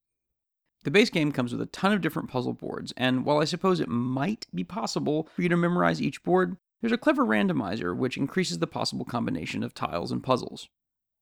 The 0.84 0.90
base 0.90 1.10
game 1.10 1.32
comes 1.32 1.52
with 1.52 1.60
a 1.60 1.66
ton 1.66 1.92
of 1.92 2.00
different 2.00 2.30
puzzle 2.30 2.54
boards, 2.54 2.94
and 2.96 3.24
while 3.24 3.40
I 3.40 3.44
suppose 3.44 3.80
it 3.80 3.88
might 3.88 4.46
be 4.54 4.64
possible 4.64 5.28
for 5.34 5.42
you 5.42 5.48
to 5.48 5.56
memorize 5.56 6.00
each 6.00 6.22
board, 6.22 6.56
there's 6.80 6.92
a 6.92 6.98
clever 6.98 7.24
randomizer 7.24 7.94
which 7.94 8.16
increases 8.16 8.58
the 8.58 8.66
possible 8.66 9.04
combination 9.04 9.62
of 9.62 9.74
tiles 9.74 10.12
and 10.12 10.22
puzzles. 10.22 10.68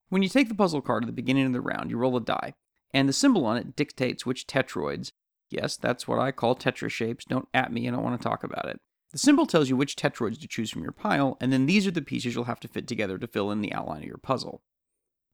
When 0.09 0.23
you 0.23 0.29
take 0.29 0.49
the 0.49 0.55
puzzle 0.55 0.83
card 0.83 1.03
at 1.03 1.07
the 1.07 1.13
beginning 1.13 1.47
of 1.47 1.53
the 1.53 1.61
round, 1.61 1.91
you 1.91 1.97
roll 1.97 2.17
a 2.17 2.21
die, 2.21 2.55
and 2.93 3.09
the 3.09 3.13
symbol 3.13 3.45
on 3.45 3.57
it 3.57 3.75
dictates 3.75 4.25
which 4.25 4.47
tetroids, 4.47 5.11
yes, 5.51 5.77
that's 5.77 6.07
what 6.07 6.21
I 6.21 6.31
call 6.31 6.55
tetra 6.55 6.91
shapes, 6.91 7.25
don't 7.25 7.49
at 7.53 7.73
me, 7.73 7.89
I 7.89 7.91
don't 7.91 8.05
want 8.05 8.21
to 8.21 8.29
talk 8.29 8.45
about 8.45 8.69
it, 8.69 8.79
the 9.17 9.21
symbol 9.21 9.47
tells 9.47 9.71
you 9.71 9.79
which 9.79 9.97
tetroids 9.97 10.39
to 10.39 10.47
choose 10.47 10.71
from 10.71 10.83
your 10.83 10.93
pile, 10.93 11.39
and 11.41 11.51
then 11.51 11.65
these 11.65 11.87
are 11.87 11.91
the 11.91 12.03
pieces 12.03 12.35
you'll 12.35 12.45
have 12.45 12.61
to 12.61 12.69
fit 12.69 12.87
together 12.87 13.17
to 13.17 13.27
fill 13.27 13.51
in 13.51 13.63
the 13.63 13.73
outline 13.73 14.03
of 14.03 14.07
your 14.07 14.19
puzzle. 14.19 14.61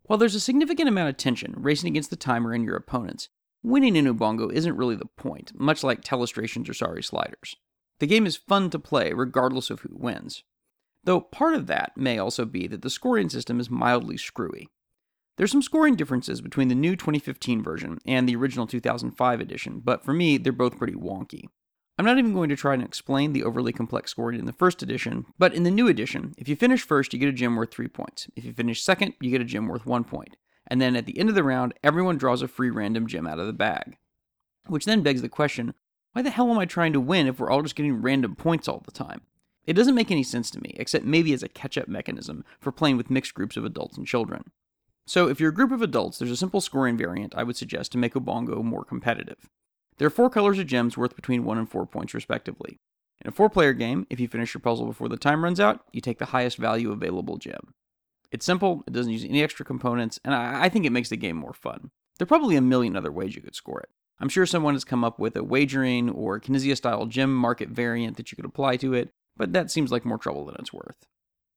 While 0.04 0.20
there's 0.20 0.36
a 0.36 0.40
significant 0.40 0.88
amount 0.88 1.08
of 1.08 1.16
tension 1.16 1.52
racing 1.56 1.88
against 1.88 2.10
the 2.10 2.14
timer 2.14 2.52
and 2.52 2.64
your 2.64 2.76
opponents, 2.76 3.28
winning 3.60 3.96
in 3.96 4.04
Ubongo 4.04 4.52
isn't 4.52 4.76
really 4.76 4.94
the 4.94 5.06
point, 5.06 5.50
much 5.56 5.82
like 5.82 6.00
telestrations 6.00 6.68
or 6.68 6.74
sorry 6.74 7.02
sliders. 7.02 7.56
The 7.98 8.06
game 8.06 8.24
is 8.24 8.36
fun 8.36 8.70
to 8.70 8.78
play 8.78 9.12
regardless 9.12 9.68
of 9.68 9.80
who 9.80 9.88
wins. 9.90 10.44
Though 11.02 11.20
part 11.20 11.54
of 11.54 11.66
that 11.66 11.90
may 11.96 12.18
also 12.18 12.44
be 12.44 12.68
that 12.68 12.82
the 12.82 12.88
scoring 12.88 13.30
system 13.30 13.58
is 13.58 13.68
mildly 13.68 14.16
screwy. 14.16 14.68
There's 15.38 15.50
some 15.50 15.60
scoring 15.60 15.96
differences 15.96 16.40
between 16.40 16.68
the 16.68 16.76
new 16.76 16.94
2015 16.94 17.64
version 17.64 17.98
and 18.06 18.28
the 18.28 18.36
original 18.36 18.68
2005 18.68 19.40
edition, 19.40 19.80
but 19.82 20.04
for 20.04 20.12
me, 20.12 20.38
they're 20.38 20.52
both 20.52 20.78
pretty 20.78 20.94
wonky. 20.94 21.46
I'm 21.98 22.06
not 22.06 22.18
even 22.18 22.32
going 22.32 22.48
to 22.48 22.56
try 22.56 22.74
and 22.74 22.82
explain 22.82 23.32
the 23.32 23.44
overly 23.44 23.72
complex 23.72 24.10
scoring 24.10 24.38
in 24.38 24.46
the 24.46 24.52
first 24.52 24.82
edition, 24.82 25.26
but 25.38 25.52
in 25.52 25.62
the 25.62 25.70
new 25.70 25.88
edition, 25.88 26.34
if 26.38 26.48
you 26.48 26.56
finish 26.56 26.82
first, 26.82 27.12
you 27.12 27.18
get 27.18 27.28
a 27.28 27.32
gem 27.32 27.54
worth 27.54 27.72
3 27.72 27.88
points. 27.88 28.28
If 28.34 28.44
you 28.44 28.52
finish 28.52 28.82
second, 28.82 29.14
you 29.20 29.30
get 29.30 29.42
a 29.42 29.44
gem 29.44 29.68
worth 29.68 29.84
1 29.84 30.04
point. 30.04 30.36
And 30.66 30.80
then 30.80 30.96
at 30.96 31.06
the 31.06 31.18
end 31.18 31.28
of 31.28 31.34
the 31.34 31.44
round, 31.44 31.74
everyone 31.84 32.16
draws 32.16 32.40
a 32.40 32.48
free 32.48 32.70
random 32.70 33.06
gem 33.06 33.26
out 33.26 33.38
of 33.38 33.46
the 33.46 33.52
bag. 33.52 33.98
Which 34.66 34.84
then 34.84 35.02
begs 35.02 35.22
the 35.22 35.28
question 35.28 35.74
why 36.12 36.22
the 36.22 36.30
hell 36.30 36.50
am 36.50 36.58
I 36.58 36.66
trying 36.66 36.92
to 36.92 37.00
win 37.00 37.26
if 37.26 37.40
we're 37.40 37.50
all 37.50 37.62
just 37.62 37.74
getting 37.74 38.02
random 38.02 38.36
points 38.36 38.68
all 38.68 38.82
the 38.84 38.90
time? 38.90 39.22
It 39.64 39.74
doesn't 39.74 39.94
make 39.94 40.10
any 40.10 40.22
sense 40.22 40.50
to 40.50 40.60
me, 40.60 40.74
except 40.76 41.04
maybe 41.04 41.32
as 41.32 41.42
a 41.42 41.48
catch 41.48 41.78
up 41.78 41.88
mechanism 41.88 42.44
for 42.60 42.72
playing 42.72 42.96
with 42.96 43.10
mixed 43.10 43.32
groups 43.32 43.56
of 43.56 43.64
adults 43.64 43.96
and 43.96 44.06
children. 44.06 44.50
So, 45.06 45.28
if 45.28 45.40
you're 45.40 45.50
a 45.50 45.54
group 45.54 45.72
of 45.72 45.82
adults, 45.82 46.18
there's 46.18 46.30
a 46.30 46.36
simple 46.36 46.60
scoring 46.60 46.96
variant 46.96 47.34
I 47.34 47.44
would 47.44 47.56
suggest 47.56 47.92
to 47.92 47.98
make 47.98 48.14
Ubongo 48.14 48.62
more 48.62 48.84
competitive. 48.84 49.48
There 49.98 50.06
are 50.06 50.10
four 50.10 50.30
colors 50.30 50.58
of 50.58 50.66
gems 50.66 50.96
worth 50.96 51.16
between 51.16 51.44
1 51.44 51.58
and 51.58 51.68
4 51.68 51.86
points, 51.86 52.14
respectively. 52.14 52.78
In 53.20 53.28
a 53.28 53.32
four 53.32 53.48
player 53.48 53.72
game, 53.72 54.06
if 54.10 54.18
you 54.18 54.26
finish 54.26 54.52
your 54.52 54.60
puzzle 54.60 54.86
before 54.86 55.08
the 55.08 55.16
time 55.16 55.44
runs 55.44 55.60
out, 55.60 55.84
you 55.92 56.00
take 56.00 56.18
the 56.18 56.26
highest 56.26 56.56
value 56.56 56.90
available 56.90 57.36
gem. 57.36 57.74
It's 58.32 58.44
simple, 58.44 58.82
it 58.86 58.92
doesn't 58.92 59.12
use 59.12 59.24
any 59.24 59.42
extra 59.42 59.64
components, 59.64 60.18
and 60.24 60.34
I, 60.34 60.64
I 60.64 60.68
think 60.68 60.86
it 60.86 60.92
makes 60.92 61.10
the 61.10 61.16
game 61.16 61.36
more 61.36 61.52
fun. 61.52 61.90
There 62.18 62.24
are 62.24 62.26
probably 62.26 62.56
a 62.56 62.62
million 62.62 62.96
other 62.96 63.12
ways 63.12 63.36
you 63.36 63.42
could 63.42 63.54
score 63.54 63.80
it. 63.80 63.90
I'm 64.18 64.28
sure 64.28 64.46
someone 64.46 64.74
has 64.74 64.84
come 64.84 65.04
up 65.04 65.18
with 65.18 65.36
a 65.36 65.44
wagering 65.44 66.10
or 66.10 66.40
Knizia 66.40 66.76
style 66.76 67.06
gem 67.06 67.34
market 67.34 67.68
variant 67.68 68.16
that 68.16 68.32
you 68.32 68.36
could 68.36 68.44
apply 68.44 68.76
to 68.78 68.94
it, 68.94 69.10
but 69.36 69.52
that 69.52 69.70
seems 69.70 69.92
like 69.92 70.04
more 70.04 70.18
trouble 70.18 70.46
than 70.46 70.56
it's 70.58 70.72
worth. 70.72 71.06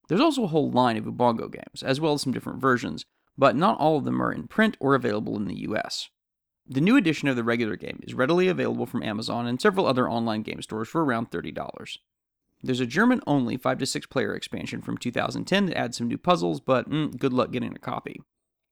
There's 0.08 0.22
also 0.22 0.44
a 0.44 0.48
whole 0.48 0.70
line 0.70 0.98
of 0.98 1.06
Ubongo 1.06 1.52
games, 1.52 1.82
as 1.84 2.00
well 2.00 2.14
as 2.14 2.22
some 2.22 2.34
different 2.34 2.62
versions, 2.62 3.06
but 3.38 3.56
not 3.56 3.80
all 3.80 3.98
of 3.98 4.06
them 4.06 4.22
are 4.22 4.32
in 4.32 4.48
print 4.48 4.78
or 4.80 4.94
available 4.94 5.36
in 5.36 5.46
the 5.46 5.62
US. 5.70 6.10
The 6.68 6.82
new 6.82 6.98
edition 6.98 7.28
of 7.28 7.36
the 7.36 7.44
regular 7.44 7.76
game 7.76 8.00
is 8.02 8.16
readily 8.16 8.48
available 8.48 8.88
from 8.88 9.04
Amazon 9.04 9.46
and 9.46 9.62
several 9.62 9.86
other 9.86 10.10
online 10.10 10.42
game 10.42 10.64
stores 10.64 10.88
for 10.88 11.06
around 11.06 11.30
$30. 11.30 11.98
There's 12.64 12.80
a 12.80 12.88
German 12.88 13.22
only 13.28 13.56
5 13.56 13.78
to 13.78 13.86
6 13.86 14.08
player 14.08 14.34
expansion 14.34 14.82
from 14.82 14.98
2010 14.98 15.68
that 15.68 15.78
adds 15.78 15.98
some 15.98 16.08
new 16.08 16.18
puzzles, 16.18 16.60
but 16.60 16.90
mm, 16.90 17.16
good 17.20 17.34
luck 17.34 17.52
getting 17.52 17.76
a 17.76 17.80
copy. 17.80 18.20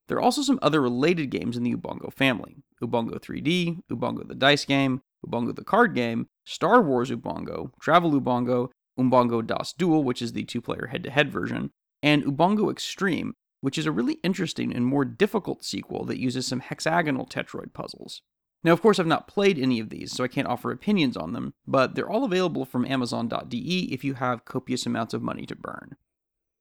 There 0.07 0.17
are 0.17 0.21
also 0.21 0.41
some 0.41 0.57
other 0.61 0.81
related 0.81 1.27
games 1.29 1.55
in 1.55 1.63
the 1.63 1.75
Ubongo 1.75 2.11
family 2.11 2.55
Ubongo 2.81 3.19
3D, 3.19 3.83
Ubongo 3.91 4.27
the 4.27 4.35
Dice 4.35 4.65
Game, 4.65 5.03
Ubongo 5.25 5.55
the 5.55 5.63
Card 5.63 5.93
Game, 5.93 6.27
Star 6.45 6.81
Wars 6.81 7.11
Ubongo, 7.11 7.71
Travel 7.79 8.19
Ubongo, 8.19 8.69
Ubongo 8.99 9.45
Das 9.45 9.71
Duel, 9.71 10.03
which 10.03 10.21
is 10.21 10.33
the 10.33 10.43
two 10.43 10.61
player 10.61 10.87
head 10.87 11.03
to 11.03 11.11
head 11.11 11.31
version, 11.31 11.69
and 12.01 12.23
Ubongo 12.23 12.71
Extreme, 12.71 13.35
which 13.63 13.77
is 13.77 13.85
a 13.85 13.93
really 13.93 14.19
interesting 14.23 14.75
and 14.75 14.85
more 14.85 15.05
difficult 15.05 15.63
sequel 15.63 16.03
that 16.03 16.19
uses 16.19 16.45
some 16.45 16.59
hexagonal 16.59 17.25
Tetroid 17.25 17.71
puzzles. 17.71 18.21
Now, 18.61 18.73
of 18.73 18.81
course, 18.81 18.99
I've 18.99 19.07
not 19.07 19.25
played 19.25 19.57
any 19.57 19.79
of 19.79 19.87
these, 19.87 20.11
so 20.11 20.21
I 20.21 20.27
can't 20.27 20.49
offer 20.49 20.69
opinions 20.69 21.15
on 21.15 21.31
them, 21.31 21.53
but 21.65 21.95
they're 21.95 22.09
all 22.09 22.25
available 22.25 22.65
from 22.65 22.85
Amazon.de 22.85 23.93
if 23.93 24.03
you 24.03 24.15
have 24.15 24.43
copious 24.43 24.85
amounts 24.85 25.13
of 25.13 25.21
money 25.21 25.45
to 25.45 25.55
burn. 25.55 25.95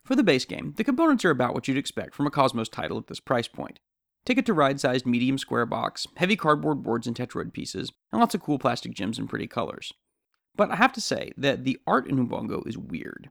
For 0.05 0.15
the 0.15 0.23
base 0.23 0.45
game, 0.45 0.75
the 0.77 0.85
components 0.85 1.25
are 1.25 1.31
about 1.31 1.55
what 1.55 1.67
you'd 1.67 1.77
expect 1.77 2.15
from 2.15 2.29
a 2.29 2.31
Kosmos 2.31 2.71
title 2.71 2.99
at 2.99 3.09
this 3.09 3.19
price 3.19 3.49
point. 3.49 3.81
Ticket 4.25 4.47
to 4.47 4.55
ride 4.55 4.79
sized 4.79 5.05
medium 5.05 5.39
square 5.39 5.67
box, 5.67 6.07
heavy 6.19 6.37
cardboard 6.37 6.85
boards 6.85 7.09
and 7.09 7.17
Tetroid 7.17 7.53
pieces, 7.53 7.91
and 8.13 8.21
lots 8.21 8.37
of 8.37 8.43
cool 8.43 8.61
plastic 8.61 8.95
gems 8.95 9.19
and 9.19 9.29
pretty 9.29 9.49
colors. 9.49 9.93
But 10.55 10.71
I 10.71 10.77
have 10.77 10.93
to 10.93 11.01
say 11.01 11.33
that 11.37 11.65
the 11.65 11.81
art 11.85 12.07
in 12.07 12.25
Ubongo 12.25 12.65
is 12.65 12.79
weird. 12.79 13.29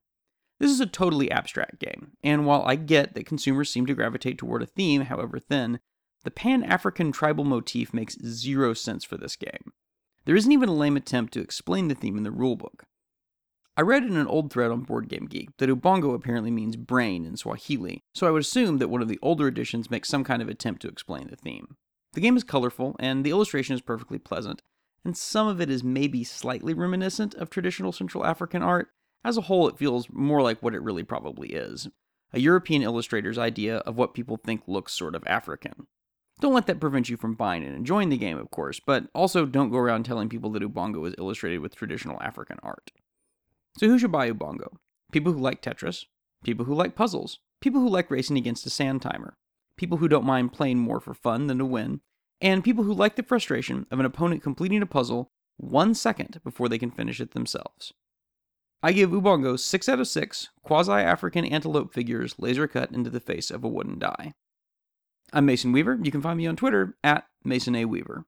This 0.62 0.70
is 0.70 0.80
a 0.80 0.86
totally 0.86 1.32
abstract 1.32 1.80
game, 1.80 2.12
and 2.24 2.46
while 2.46 2.62
I 2.68 2.76
get 2.76 3.16
that 3.16 3.26
consumers 3.26 3.72
seem 3.72 3.88
to 3.88 3.96
gravitate 3.96 4.38
toward 4.38 4.62
a 4.62 4.68
theme, 4.68 5.02
however 5.02 5.40
thin, 5.40 5.80
the 6.24 6.30
Pan 6.30 6.62
African 6.62 7.12
tribal 7.12 7.44
motif 7.44 7.96
makes 7.96 8.22
zero 8.24 8.76
sense 8.76 9.04
for 9.04 9.18
this 9.18 9.36
game. 9.36 9.74
There 10.26 10.36
isn't 10.36 10.52
even 10.52 10.70
a 10.70 10.76
lame 10.76 10.96
attempt 10.96 11.34
to 11.34 11.42
explain 11.42 11.88
the 11.88 11.96
theme 11.96 12.16
in 12.16 12.22
the 12.22 12.30
rulebook. 12.30 12.84
I 13.76 13.82
read 13.82 14.04
in 14.04 14.16
an 14.16 14.28
old 14.28 14.54
thread 14.54 14.70
on 14.70 14.82
Board 14.82 15.10
Game 15.10 15.26
Geek 15.26 15.50
that 15.58 15.68
Ubongo 15.68 16.14
apparently 16.14 16.52
means 16.52 16.76
brain 16.76 17.26
in 17.26 17.38
Swahili, 17.38 18.04
so 18.14 18.28
I 18.28 18.30
would 18.32 18.44
assume 18.44 18.78
that 18.78 18.90
one 18.90 19.02
of 19.02 19.08
the 19.08 19.18
older 19.24 19.48
editions 19.48 19.90
makes 19.90 20.10
some 20.10 20.24
kind 20.24 20.44
of 20.44 20.48
attempt 20.48 20.84
to 20.84 20.90
explain 20.90 21.28
the 21.28 21.38
theme. 21.38 21.76
The 22.14 22.22
game 22.22 22.38
is 22.38 22.44
colorful, 22.44 22.96
and 23.00 23.26
the 23.26 23.32
illustration 23.32 23.74
is 23.74 23.82
perfectly 23.82 24.20
pleasant, 24.20 24.62
and 25.04 25.18
some 25.18 25.48
of 25.48 25.60
it 25.60 25.72
is 25.72 25.84
maybe 25.84 26.24
slightly 26.24 26.76
reminiscent 26.76 27.34
of 27.34 27.50
traditional 27.50 27.92
Central 27.92 28.24
African 28.24 28.62
art. 28.62 28.90
As 29.24 29.38
a 29.38 29.42
whole, 29.42 29.68
it 29.68 29.78
feels 29.78 30.08
more 30.12 30.42
like 30.42 30.62
what 30.62 30.74
it 30.74 30.82
really 30.82 31.04
probably 31.04 31.50
is 31.50 31.90
a 32.34 32.40
European 32.40 32.82
illustrator's 32.82 33.38
idea 33.38 33.78
of 33.80 33.98
what 33.98 34.14
people 34.14 34.38
think 34.38 34.62
looks 34.66 34.94
sort 34.94 35.16
of 35.16 35.24
African. 35.28 35.88
Don't 36.40 36.54
let 36.54 36.66
that 36.68 36.80
prevent 36.80 37.10
you 37.10 37.18
from 37.18 37.36
buying 37.36 37.64
and 37.64 37.76
enjoying 37.76 38.10
the 38.10 38.18
game, 38.18 38.38
of 38.38 38.50
course, 38.50 38.80
but 38.80 39.08
also 39.14 39.46
don't 39.46 39.70
go 39.70 39.78
around 39.78 40.04
telling 40.04 40.30
people 40.30 40.50
that 40.52 40.64
Ubongo 40.64 41.06
is 41.08 41.14
illustrated 41.18 41.60
with 41.60 41.76
traditional 41.76 42.22
African 42.22 42.58
art. 42.64 42.92
So, 43.78 43.88
who 43.88 44.00
should 44.00 44.12
buy 44.12 44.32
Ubongo? 44.32 44.78
People 45.12 45.34
who 45.34 45.40
like 45.40 45.62
Tetris, 45.62 46.06
people 46.44 46.66
who 46.66 46.74
like 46.74 46.96
puzzles, 46.96 47.40
people 47.60 47.82
who 47.82 47.90
like 47.90 48.10
racing 48.10 48.38
against 48.38 48.66
a 48.66 48.70
sand 48.70 49.02
timer, 49.02 49.38
people 49.78 49.98
who 49.98 50.08
don't 50.08 50.26
mind 50.26 50.54
playing 50.54 50.80
more 50.80 51.00
for 51.00 51.14
fun 51.14 51.48
than 51.48 51.60
to 51.60 51.66
win, 51.66 52.02
and 52.40 52.64
people 52.64 52.86
who 52.86 52.94
like 52.94 53.18
the 53.18 53.24
frustration 53.24 53.86
of 53.92 54.00
an 54.00 54.06
opponent 54.06 54.42
completing 54.42 54.82
a 54.82 54.88
puzzle 54.88 55.30
one 55.58 55.94
second 55.94 56.40
before 56.44 56.68
they 56.68 56.80
can 56.80 56.90
finish 56.90 57.22
it 57.22 57.32
themselves. 57.32 57.94
I 58.84 58.94
give 58.94 59.12
Ubongo 59.12 59.60
6 59.60 59.90
out 59.90 60.00
of 60.00 60.08
6 60.08 60.50
quasi 60.64 60.92
African 60.92 61.46
antelope 61.46 61.94
figures 61.94 62.34
laser 62.40 62.68
cut 62.68 62.92
into 62.92 63.12
the 63.12 63.20
face 63.20 63.52
of 63.52 63.64
a 63.64 63.68
wooden 63.68 64.00
die. 64.00 64.34
I'm 65.32 65.46
Mason 65.46 65.72
Weaver. 65.72 66.00
You 66.02 66.10
can 66.10 66.24
find 66.24 66.40
me 66.40 66.48
on 66.48 66.56
Twitter 66.56 66.98
at 67.04 67.26
Mason 67.44 67.76
A. 67.76 67.86
Weaver. 67.86 68.26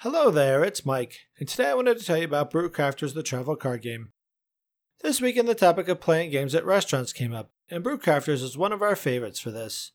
Hello 0.00 0.30
there, 0.30 0.62
it's 0.62 0.84
Mike, 0.84 1.20
and 1.38 1.48
today 1.48 1.70
I 1.70 1.74
wanted 1.74 1.98
to 1.98 2.04
tell 2.04 2.18
you 2.18 2.24
about 2.24 2.52
Brewcrafters 2.52 3.14
the 3.14 3.22
travel 3.22 3.56
card 3.56 3.80
game. 3.80 4.12
This 5.00 5.22
weekend, 5.22 5.48
the 5.48 5.54
topic 5.54 5.88
of 5.88 6.00
playing 6.00 6.30
games 6.30 6.54
at 6.54 6.66
restaurants 6.66 7.14
came 7.14 7.32
up, 7.32 7.50
and 7.70 7.82
Brewcrafters 7.82 8.42
is 8.42 8.58
one 8.58 8.72
of 8.72 8.82
our 8.82 8.94
favorites 8.94 9.40
for 9.40 9.50
this. 9.50 9.92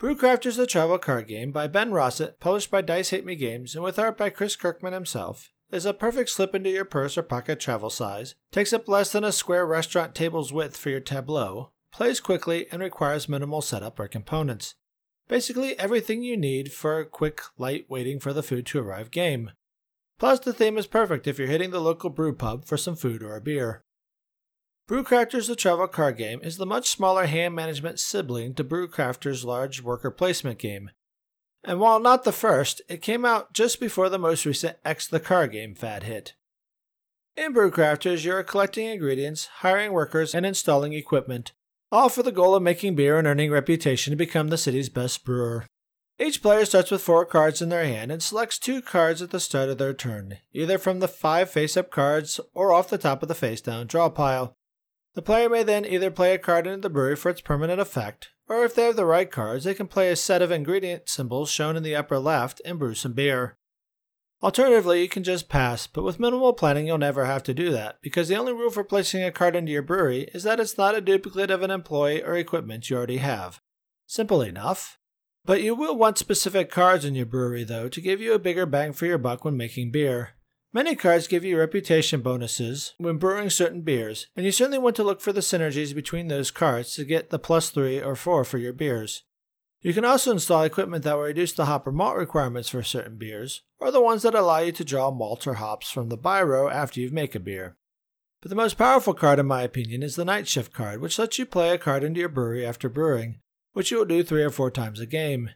Brewcrafters 0.00 0.56
the 0.56 0.66
travel 0.66 0.98
card 0.98 1.28
game 1.28 1.52
by 1.52 1.68
Ben 1.68 1.92
Rosset, 1.92 2.40
published 2.40 2.72
by 2.72 2.80
Dice 2.80 3.10
Hate 3.10 3.24
Me 3.24 3.36
Games, 3.36 3.76
and 3.76 3.84
with 3.84 4.00
art 4.00 4.18
by 4.18 4.30
Chris 4.30 4.56
Kirkman 4.56 4.92
himself, 4.92 5.52
is 5.72 5.86
a 5.86 5.94
perfect 5.94 6.30
slip 6.30 6.54
into 6.54 6.70
your 6.70 6.84
purse 6.84 7.16
or 7.16 7.22
pocket 7.22 7.60
travel 7.60 7.90
size, 7.90 8.34
takes 8.50 8.72
up 8.72 8.88
less 8.88 9.12
than 9.12 9.24
a 9.24 9.32
square 9.32 9.66
restaurant 9.66 10.14
table's 10.14 10.52
width 10.52 10.76
for 10.76 10.90
your 10.90 11.00
tableau, 11.00 11.70
plays 11.92 12.20
quickly, 12.20 12.66
and 12.70 12.82
requires 12.82 13.28
minimal 13.28 13.62
setup 13.62 13.98
or 13.98 14.08
components. 14.08 14.74
Basically, 15.28 15.78
everything 15.78 16.22
you 16.22 16.36
need 16.36 16.72
for 16.72 16.98
a 16.98 17.06
quick, 17.06 17.40
light 17.56 17.86
waiting 17.88 18.18
for 18.18 18.32
the 18.32 18.42
food 18.42 18.66
to 18.66 18.80
arrive 18.80 19.10
game. 19.10 19.52
Plus, 20.18 20.40
the 20.40 20.52
theme 20.52 20.76
is 20.76 20.86
perfect 20.86 21.26
if 21.26 21.38
you're 21.38 21.48
hitting 21.48 21.70
the 21.70 21.80
local 21.80 22.10
brew 22.10 22.34
pub 22.34 22.64
for 22.64 22.76
some 22.76 22.96
food 22.96 23.22
or 23.22 23.36
a 23.36 23.40
beer. 23.40 23.82
Brewcrafters 24.88 25.46
the 25.46 25.54
Travel 25.54 25.86
Card 25.86 26.16
Game 26.16 26.40
is 26.42 26.56
the 26.56 26.66
much 26.66 26.88
smaller 26.90 27.26
hand 27.26 27.54
management 27.54 28.00
sibling 28.00 28.54
to 28.54 28.64
Brewcrafters' 28.64 29.44
large 29.44 29.80
worker 29.82 30.10
placement 30.10 30.58
game. 30.58 30.90
And 31.62 31.78
while 31.78 32.00
not 32.00 32.24
the 32.24 32.32
first, 32.32 32.80
it 32.88 33.02
came 33.02 33.24
out 33.24 33.52
just 33.52 33.80
before 33.80 34.08
the 34.08 34.18
most 34.18 34.46
recent 34.46 34.78
X 34.84 35.06
the 35.06 35.20
Car 35.20 35.46
game 35.46 35.74
fad 35.74 36.04
hit. 36.04 36.34
In 37.36 37.54
Brewcrafters, 37.54 38.24
you 38.24 38.32
are 38.32 38.42
collecting 38.42 38.86
ingredients, 38.86 39.46
hiring 39.46 39.92
workers, 39.92 40.34
and 40.34 40.44
installing 40.44 40.92
equipment, 40.92 41.52
all 41.92 42.08
for 42.08 42.22
the 42.22 42.32
goal 42.32 42.54
of 42.54 42.62
making 42.62 42.94
beer 42.94 43.18
and 43.18 43.26
earning 43.26 43.50
reputation 43.50 44.10
to 44.10 44.16
become 44.16 44.48
the 44.48 44.58
city's 44.58 44.88
best 44.88 45.24
brewer. 45.24 45.66
Each 46.18 46.42
player 46.42 46.66
starts 46.66 46.90
with 46.90 47.00
four 47.00 47.24
cards 47.24 47.62
in 47.62 47.70
their 47.70 47.84
hand 47.84 48.12
and 48.12 48.22
selects 48.22 48.58
two 48.58 48.82
cards 48.82 49.22
at 49.22 49.30
the 49.30 49.40
start 49.40 49.70
of 49.70 49.78
their 49.78 49.94
turn, 49.94 50.36
either 50.52 50.76
from 50.76 51.00
the 51.00 51.08
five 51.08 51.50
face 51.50 51.78
up 51.78 51.90
cards 51.90 52.40
or 52.52 52.72
off 52.72 52.90
the 52.90 52.98
top 52.98 53.22
of 53.22 53.28
the 53.28 53.34
face 53.34 53.62
down 53.62 53.86
draw 53.86 54.10
pile. 54.10 54.54
The 55.14 55.22
player 55.22 55.48
may 55.48 55.62
then 55.62 55.86
either 55.86 56.10
play 56.10 56.34
a 56.34 56.38
card 56.38 56.66
into 56.66 56.82
the 56.82 56.90
brewery 56.90 57.16
for 57.16 57.30
its 57.30 57.40
permanent 57.40 57.80
effect, 57.80 58.28
or 58.50 58.64
if 58.64 58.74
they 58.74 58.82
have 58.82 58.96
the 58.96 59.06
right 59.06 59.30
cards, 59.30 59.64
they 59.64 59.74
can 59.74 59.86
play 59.86 60.10
a 60.10 60.16
set 60.16 60.42
of 60.42 60.50
ingredient 60.50 61.08
symbols 61.08 61.50
shown 61.50 61.76
in 61.76 61.84
the 61.84 61.94
upper 61.94 62.18
left 62.18 62.60
and 62.64 62.80
brew 62.80 62.94
some 62.94 63.12
beer. 63.12 63.56
Alternatively, 64.42 65.02
you 65.02 65.08
can 65.08 65.22
just 65.22 65.48
pass, 65.48 65.86
but 65.86 66.02
with 66.02 66.18
minimal 66.18 66.52
planning, 66.52 66.86
you'll 66.86 66.98
never 66.98 67.26
have 67.26 67.44
to 67.44 67.54
do 67.54 67.70
that, 67.70 67.98
because 68.02 68.26
the 68.26 68.36
only 68.36 68.52
rule 68.52 68.70
for 68.70 68.82
placing 68.82 69.22
a 69.22 69.30
card 69.30 69.54
into 69.54 69.70
your 69.70 69.82
brewery 69.82 70.28
is 70.34 70.42
that 70.42 70.58
it's 70.58 70.76
not 70.76 70.96
a 70.96 71.00
duplicate 71.00 71.50
of 71.50 71.62
an 71.62 71.70
employee 71.70 72.22
or 72.24 72.34
equipment 72.34 72.90
you 72.90 72.96
already 72.96 73.18
have. 73.18 73.60
Simple 74.06 74.42
enough. 74.42 74.98
But 75.44 75.62
you 75.62 75.74
will 75.74 75.96
want 75.96 76.18
specific 76.18 76.70
cards 76.70 77.04
in 77.04 77.14
your 77.14 77.26
brewery, 77.26 77.64
though, 77.64 77.88
to 77.88 78.00
give 78.00 78.20
you 78.20 78.32
a 78.32 78.38
bigger 78.38 78.66
bang 78.66 78.92
for 78.92 79.06
your 79.06 79.18
buck 79.18 79.44
when 79.44 79.56
making 79.56 79.92
beer. 79.92 80.30
Many 80.72 80.94
cards 80.94 81.26
give 81.26 81.44
you 81.44 81.58
reputation 81.58 82.20
bonuses 82.20 82.94
when 82.96 83.16
brewing 83.16 83.50
certain 83.50 83.80
beers, 83.80 84.28
and 84.36 84.46
you 84.46 84.52
certainly 84.52 84.78
want 84.78 84.94
to 84.96 85.02
look 85.02 85.20
for 85.20 85.32
the 85.32 85.40
synergies 85.40 85.92
between 85.92 86.28
those 86.28 86.52
cards 86.52 86.94
to 86.94 87.04
get 87.04 87.30
the 87.30 87.40
plus 87.40 87.70
3 87.70 88.00
or 88.00 88.14
4 88.14 88.44
for 88.44 88.58
your 88.58 88.72
beers. 88.72 89.24
You 89.80 89.92
can 89.92 90.04
also 90.04 90.30
install 90.30 90.62
equipment 90.62 91.02
that 91.02 91.16
will 91.16 91.24
reduce 91.24 91.52
the 91.52 91.64
hop 91.64 91.88
or 91.88 91.92
malt 91.92 92.16
requirements 92.16 92.68
for 92.68 92.84
certain 92.84 93.18
beers, 93.18 93.62
or 93.80 93.90
the 93.90 94.00
ones 94.00 94.22
that 94.22 94.36
allow 94.36 94.58
you 94.58 94.70
to 94.70 94.84
draw 94.84 95.10
malt 95.10 95.44
or 95.44 95.54
hops 95.54 95.90
from 95.90 96.08
the 96.08 96.16
buy 96.16 96.40
row 96.40 96.68
after 96.68 97.00
you've 97.00 97.12
made 97.12 97.34
a 97.34 97.40
beer. 97.40 97.76
But 98.40 98.50
the 98.50 98.54
most 98.54 98.78
powerful 98.78 99.12
card, 99.12 99.40
in 99.40 99.46
my 99.46 99.62
opinion, 99.62 100.04
is 100.04 100.14
the 100.14 100.24
Night 100.24 100.46
Shift 100.46 100.72
card, 100.72 101.00
which 101.00 101.18
lets 101.18 101.36
you 101.36 101.46
play 101.46 101.70
a 101.70 101.78
card 101.78 102.04
into 102.04 102.20
your 102.20 102.28
brewery 102.28 102.64
after 102.64 102.88
brewing, 102.88 103.40
which 103.72 103.90
you 103.90 103.98
will 103.98 104.04
do 104.04 104.22
three 104.22 104.44
or 104.44 104.50
four 104.50 104.70
times 104.70 105.00
a 105.00 105.06
game. 105.06 105.50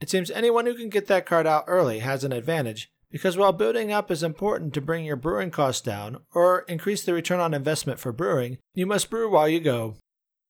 It 0.00 0.10
seems 0.10 0.30
anyone 0.30 0.66
who 0.66 0.74
can 0.74 0.90
get 0.90 1.08
that 1.08 1.26
card 1.26 1.48
out 1.48 1.64
early 1.66 1.98
has 1.98 2.22
an 2.22 2.32
advantage, 2.32 2.92
because 3.10 3.36
while 3.36 3.52
building 3.52 3.92
up 3.92 4.10
is 4.10 4.22
important 4.22 4.72
to 4.74 4.80
bring 4.80 5.04
your 5.04 5.16
brewing 5.16 5.50
costs 5.50 5.82
down 5.82 6.18
or 6.32 6.60
increase 6.68 7.02
the 7.02 7.14
return 7.14 7.40
on 7.40 7.54
investment 7.54 7.98
for 7.98 8.12
brewing, 8.12 8.58
you 8.74 8.86
must 8.86 9.10
brew 9.10 9.30
while 9.30 9.48
you 9.48 9.60
go, 9.60 9.96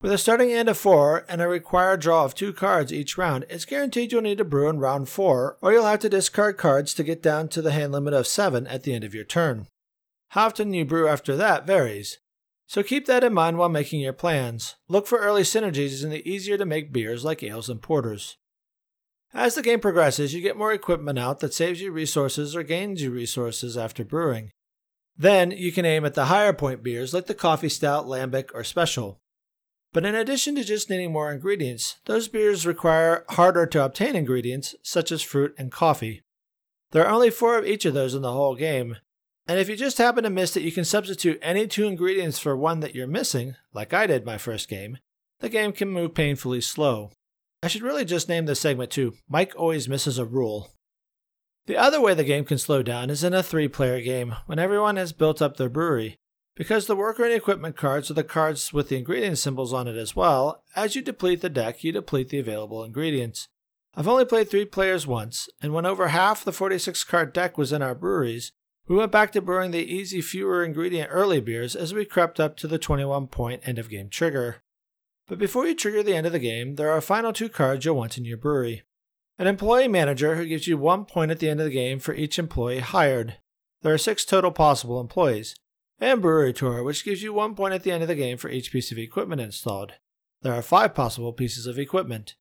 with 0.03 0.13
a 0.13 0.19
starting 0.19 0.49
hand 0.49 0.71
of 0.71 0.79
four 0.79 1.27
and 1.29 1.43
a 1.43 1.49
required 1.49 2.01
draw 2.01 2.25
of 2.25 2.35
two 2.35 2.55
cards 2.55 2.91
each 2.91 3.19
round, 3.19 3.45
it's 3.51 3.67
guaranteed 3.67 4.13
you'll 4.13 4.23
need 4.23 4.39
to 4.39 4.47
brew 4.47 4.71
in 4.71 4.79
round 4.79 5.11
four, 5.11 5.59
or 5.61 5.75
you'll 5.75 5.85
have 5.85 6.01
to 6.01 6.09
discard 6.09 6.57
cards 6.57 6.95
to 6.95 7.05
get 7.05 7.23
down 7.23 7.49
to 7.49 7.61
the 7.61 7.73
hand 7.73 7.93
limit 7.93 8.15
of 8.15 8.27
seven 8.27 8.67
at 8.67 8.85
the 8.85 8.95
end 8.95 9.05
of 9.05 9.15
your 9.15 9.25
turn. 9.25 9.67
How 10.31 10.47
often 10.47 10.73
you 10.73 10.87
brew 10.87 11.07
after 11.07 11.37
that 11.37 11.67
varies. 11.67 12.19
So 12.67 12.83
keep 12.83 13.05
that 13.07 13.25
in 13.25 13.35
mind 13.35 13.59
while 13.59 13.69
making 13.69 14.01
your 14.01 14.15
plans. 14.15 14.77
Look 14.89 15.07
for 15.07 15.19
early 15.19 15.43
synergies 15.43 16.03
in 16.03 16.09
the 16.09 16.27
easier 16.27 16.57
to 16.57 16.65
make 16.65 16.95
beers 16.95 17.23
like 17.23 17.43
ales 17.43 17.69
and 17.69 17.83
porters. 17.83 18.39
As 19.33 19.55
the 19.55 19.63
game 19.63 19.81
progresses, 19.81 20.35
you 20.35 20.41
get 20.41 20.57
more 20.57 20.73
equipment 20.73 21.19
out 21.19 21.41
that 21.41 21.55
saves 21.55 21.81
you 21.81 21.93
resources 21.93 22.57
or 22.57 22.63
gains 22.63 23.03
you 23.03 23.11
resources 23.11 23.77
after 23.77 24.05
brewing. 24.05 24.51
Then 25.17 25.51
you 25.51 25.71
can 25.71 25.85
aim 25.85 26.05
at 26.05 26.15
the 26.15 26.27
higher 26.27 26.53
point 26.53 26.83
beers 26.83 27.15
like 27.15 27.27
the 27.27 27.35
coffee 27.35 27.69
stout, 27.69 28.07
lambic, 28.07 28.51
or 28.55 28.65
special. 28.65 29.21
But 29.93 30.05
in 30.05 30.15
addition 30.15 30.55
to 30.55 30.65
just 30.65 30.89
needing 30.89 31.13
more 31.13 31.33
ingredients, 31.33 31.97
those 32.07 32.29
beers 32.29 32.67
require 32.67 33.25
harder 33.31 33.67
to 33.67 33.85
obtain 33.85 34.17
ingredients, 34.17 34.75
such 34.83 35.13
as 35.13 35.23
fruit 35.23 35.55
and 35.59 35.71
coffee. 35.71 36.23
There 36.93 37.07
are 37.07 37.13
only 37.13 37.31
four 37.31 37.59
of 37.59 37.67
each 37.67 37.85
of 37.85 37.95
those 37.95 38.15
in 38.15 38.23
the 38.23 38.33
whole 38.33 38.55
game, 38.57 38.97
and 39.47 39.59
if 39.59 39.69
you 39.69 39.77
just 39.77 39.99
happen 39.99 40.23
to 40.25 40.31
miss 40.31 40.57
it, 40.57 40.63
you 40.63 40.73
can 40.73 40.85
substitute 40.85 41.39
any 41.43 41.67
two 41.67 41.85
ingredients 41.85 42.39
for 42.39 42.57
one 42.57 42.81
that 42.81 42.95
you're 42.95 43.07
missing, 43.07 43.57
like 43.73 43.93
I 43.93 44.07
did 44.07 44.25
my 44.25 44.39
first 44.39 44.69
game. 44.69 44.99
The 45.41 45.49
game 45.49 45.73
can 45.73 45.89
move 45.89 46.15
painfully 46.15 46.61
slow. 46.61 47.11
I 47.63 47.69
should 47.69 47.83
really 47.83 48.07
just 48.07 48.29
name 48.29 48.47
this 48.47 48.61
segment 48.61 48.91
too 48.91 49.15
Mike 49.29 49.53
Always 49.57 49.89
Misses 49.89 50.19
a 50.19 50.25
Rule. 50.25 50.71
The 51.67 51.77
other 51.77 52.01
way 52.01 52.15
the 52.15 52.25
game 52.25 52.45
can 52.45 52.57
slow 52.59 52.83
down 52.83 53.11
is 53.11 53.23
in 53.23 53.35
a 53.35 53.43
three 53.43 53.69
player 53.69 54.01
game, 54.01 54.35
when 54.47 54.59
everyone 54.59 54.97
has 54.97 55.13
built 55.13 55.43
up 55.43 55.57
their 55.57 55.69
brewery. 55.69 56.17
Because 56.57 56.87
the 56.87 56.97
worker 56.97 57.25
and 57.25 57.33
equipment 57.33 57.77
cards 57.77 58.11
are 58.11 58.15
the 58.15 58.25
cards 58.25 58.73
with 58.73 58.89
the 58.89 58.97
ingredient 58.97 59.39
symbols 59.39 59.73
on 59.73 59.87
it 59.87 59.97
as 59.97 60.17
well, 60.17 60.65
as 60.75 60.97
you 60.97 61.03
deplete 61.03 61.43
the 61.43 61.49
deck, 61.51 61.85
you 61.85 61.93
deplete 61.93 62.31
the 62.31 62.39
available 62.39 62.83
ingredients. 62.83 63.47
I've 63.95 64.09
only 64.09 64.25
played 64.25 64.51
three 64.51 64.65
players 64.65 65.07
once, 65.07 65.49
and 65.63 65.73
when 65.73 65.87
over 65.87 66.09
half 66.09 66.45
the 66.45 66.53
46 66.53 67.05
card 67.05 67.33
deck 67.33 67.59
was 67.59 67.73
in 67.73 67.83
our 67.83 67.95
breweries, 67.95 68.53
we 68.89 68.97
went 68.97 69.13
back 69.13 69.33
to 69.33 69.43
brewing 69.43 69.71
the 69.71 69.79
easy 69.79 70.21
fewer 70.21 70.65
ingredient 70.65 71.11
early 71.13 71.41
beers 71.41 71.77
as 71.77 71.93
we 71.93 72.05
crept 72.05 72.41
up 72.41 72.57
to 72.57 72.67
the 72.67 72.79
21 72.79 73.27
point 73.29 73.63
end 73.65 73.79
of 73.79 73.91
game 73.91 74.09
trigger. 74.09 74.63
But 75.31 75.39
before 75.39 75.65
you 75.65 75.77
trigger 75.77 76.03
the 76.03 76.17
end 76.17 76.27
of 76.27 76.33
the 76.33 76.41
game, 76.41 76.75
there 76.75 76.91
are 76.91 77.01
final 77.01 77.33
two 77.33 77.49
cards 77.49 77.85
you'll 77.85 77.95
want 77.95 78.19
in 78.19 78.25
your 78.25 78.37
brewery. 78.37 78.83
an 79.39 79.47
employee 79.47 79.87
manager 79.87 80.35
who 80.35 80.45
gives 80.45 80.67
you 80.67 80.77
one 80.77 81.05
point 81.05 81.31
at 81.31 81.39
the 81.39 81.49
end 81.49 81.61
of 81.61 81.67
the 81.67 81.73
game 81.73 82.01
for 82.01 82.13
each 82.13 82.37
employee 82.37 82.81
hired. 82.81 83.37
There 83.83 83.95
are 83.95 83.99
six 83.99 84.25
total 84.25 84.51
possible 84.51 85.01
employees, 85.01 85.55
and 86.01 86.21
Brewery 86.21 86.53
Tour, 86.53 86.83
which 86.83 87.05
gives 87.05 87.23
you 87.23 87.33
one 87.33 87.55
point 87.55 87.75
at 87.75 87.85
the 87.85 87.93
end 87.93 88.03
of 88.03 88.09
the 88.09 88.17
game 88.17 88.39
for 88.39 88.51
each 88.51 88.73
piece 88.73 88.91
of 88.91 88.99
equipment 88.99 89.41
installed. 89.41 89.93
There 90.43 90.53
are 90.53 90.63
five 90.63 90.97
possible 90.97 91.33
pieces 91.33 91.69
of 91.69 91.79
equipment. 91.79 92.35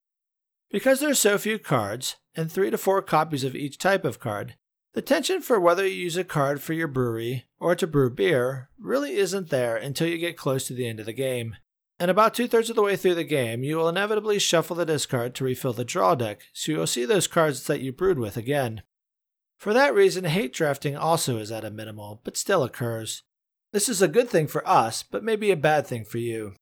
Because 0.71 0.99
there 0.99 1.11
are 1.11 1.13
so 1.13 1.37
few 1.37 1.59
cards, 1.59 2.15
and 2.35 2.51
three 2.51 2.71
to 2.71 2.77
four 2.77 3.03
copies 3.03 3.43
of 3.43 3.55
each 3.55 3.77
type 3.77 4.03
of 4.03 4.19
card, 4.19 4.55
the 4.93 5.03
tension 5.03 5.41
for 5.43 5.59
whether 5.59 5.85
you 5.85 5.93
use 5.93 6.17
a 6.17 6.23
card 6.23 6.59
for 6.59 6.73
your 6.73 6.87
brewery 6.87 7.45
or 7.59 7.75
to 7.75 7.85
brew 7.85 8.09
beer 8.09 8.69
really 8.79 9.15
isn't 9.15 9.51
there 9.51 9.77
until 9.77 10.07
you 10.07 10.17
get 10.17 10.35
close 10.35 10.65
to 10.65 10.73
the 10.73 10.87
end 10.87 10.99
of 10.99 11.05
the 11.05 11.13
game. 11.13 11.55
And 11.99 12.09
about 12.09 12.33
two 12.33 12.47
thirds 12.47 12.69
of 12.69 12.77
the 12.77 12.81
way 12.81 12.95
through 12.95 13.15
the 13.15 13.25
game, 13.25 13.63
you 13.63 13.75
will 13.75 13.89
inevitably 13.89 14.39
shuffle 14.39 14.75
the 14.75 14.85
discard 14.85 15.35
to 15.35 15.43
refill 15.43 15.73
the 15.73 15.83
draw 15.83 16.15
deck, 16.15 16.43
so 16.53 16.71
you'll 16.71 16.87
see 16.87 17.03
those 17.03 17.27
cards 17.27 17.67
that 17.67 17.81
you 17.81 17.91
brewed 17.91 18.17
with 18.17 18.37
again. 18.37 18.83
For 19.57 19.73
that 19.73 19.93
reason, 19.93 20.23
hate 20.23 20.53
drafting 20.53 20.95
also 20.95 21.37
is 21.37 21.51
at 21.51 21.65
a 21.65 21.69
minimal, 21.69 22.21
but 22.23 22.37
still 22.37 22.63
occurs. 22.63 23.23
This 23.73 23.89
is 23.89 24.01
a 24.01 24.07
good 24.07 24.29
thing 24.29 24.47
for 24.47 24.65
us, 24.67 25.03
but 25.03 25.25
maybe 25.25 25.51
a 25.51 25.57
bad 25.57 25.85
thing 25.85 26.05
for 26.05 26.17
you. 26.17 26.53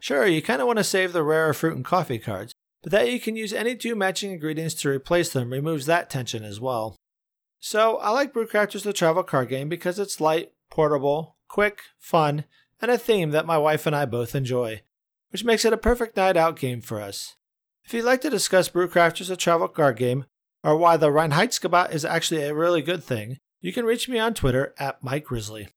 Sure, 0.00 0.26
you 0.26 0.40
kind 0.40 0.62
of 0.62 0.66
want 0.66 0.78
to 0.78 0.84
save 0.84 1.12
the 1.12 1.22
rarer 1.22 1.52
fruit 1.52 1.76
and 1.76 1.84
coffee 1.84 2.18
cards, 2.18 2.52
but 2.82 2.90
that 2.90 3.12
you 3.12 3.20
can 3.20 3.36
use 3.36 3.52
any 3.52 3.76
two 3.76 3.94
matching 3.94 4.32
ingredients 4.32 4.74
to 4.76 4.88
replace 4.88 5.30
them 5.32 5.50
removes 5.50 5.84
that 5.84 6.08
tension 6.08 6.42
as 6.42 6.58
well. 6.58 6.96
So, 7.60 7.98
I 7.98 8.10
like 8.10 8.32
Brewcrafters 8.32 8.82
the 8.82 8.92
travel 8.94 9.22
card 9.22 9.50
game 9.50 9.68
because 9.68 9.98
it's 9.98 10.20
light, 10.20 10.52
portable, 10.70 11.36
quick, 11.48 11.82
fun, 11.98 12.44
and 12.84 12.92
a 12.92 12.98
theme 12.98 13.30
that 13.30 13.46
my 13.46 13.56
wife 13.56 13.86
and 13.86 13.96
I 13.96 14.04
both 14.04 14.34
enjoy, 14.34 14.82
which 15.30 15.42
makes 15.42 15.64
it 15.64 15.72
a 15.72 15.78
perfect 15.78 16.18
night 16.18 16.36
out 16.36 16.58
game 16.58 16.82
for 16.82 17.00
us. 17.00 17.34
If 17.84 17.94
you'd 17.94 18.04
like 18.04 18.20
to 18.20 18.30
discuss 18.30 18.68
Brewcrafters 18.68 19.30
a 19.30 19.36
travel 19.36 19.68
card 19.68 19.96
game, 19.96 20.26
or 20.62 20.76
why 20.76 20.98
the 20.98 21.08
Reinheitsgebot 21.08 21.92
is 21.92 22.04
actually 22.04 22.42
a 22.42 22.54
really 22.54 22.82
good 22.82 23.02
thing, 23.02 23.38
you 23.62 23.72
can 23.72 23.86
reach 23.86 24.06
me 24.06 24.18
on 24.18 24.34
Twitter 24.34 24.74
at 24.78 25.02
Mike 25.02 25.24
Grizzly. 25.24 25.68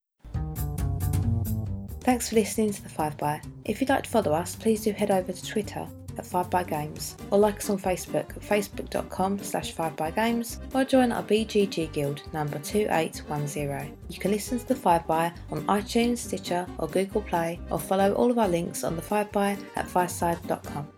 Thanks 2.02 2.30
for 2.30 2.36
listening 2.36 2.74
to 2.74 2.84
the 2.84 2.90
5 2.90 3.18
by. 3.18 3.42
If 3.64 3.80
you'd 3.80 3.90
like 3.90 4.04
to 4.04 4.10
follow 4.10 4.34
us, 4.34 4.56
please 4.56 4.84
do 4.84 4.92
head 4.92 5.12
over 5.12 5.32
to 5.32 5.46
Twitter 5.46 5.88
at 6.18 6.26
5 6.26 6.50
by 6.50 6.64
Games 6.64 7.16
or 7.32 7.40
like 7.40 7.58
us 7.58 7.70
on 7.70 7.78
Facebook 7.78 8.30
at 8.36 8.42
facebook.com 8.42 9.40
slash 9.40 9.72
5 9.72 9.96
by 9.96 10.12
Games 10.12 10.60
or 10.74 10.84
join 10.84 11.12
our 11.12 11.24
BGG 11.24 11.92
Guild 11.94 12.22
number 12.34 12.60
2810. 12.60 13.98
You 14.10 14.20
can 14.20 14.32
listen 14.32 14.60
to 14.60 14.68
the 14.68 14.76
5 14.76 15.08
by 15.08 15.32
on 15.52 15.66
iTunes, 15.68 16.20
Stitcher 16.20 16.68
or 16.78 16.88
Google 16.88 17.22
Play 17.22 17.60
or 17.70 17.80
follow 17.80 18.14
all 18.14 18.32
of 18.32 18.38
our 18.38 18.50
links 18.50 18.84
on 18.84 18.96
the 18.96 19.02
5 19.02 19.32
by 19.32 19.58
at 19.76 19.88
fireside.com. 19.88 20.97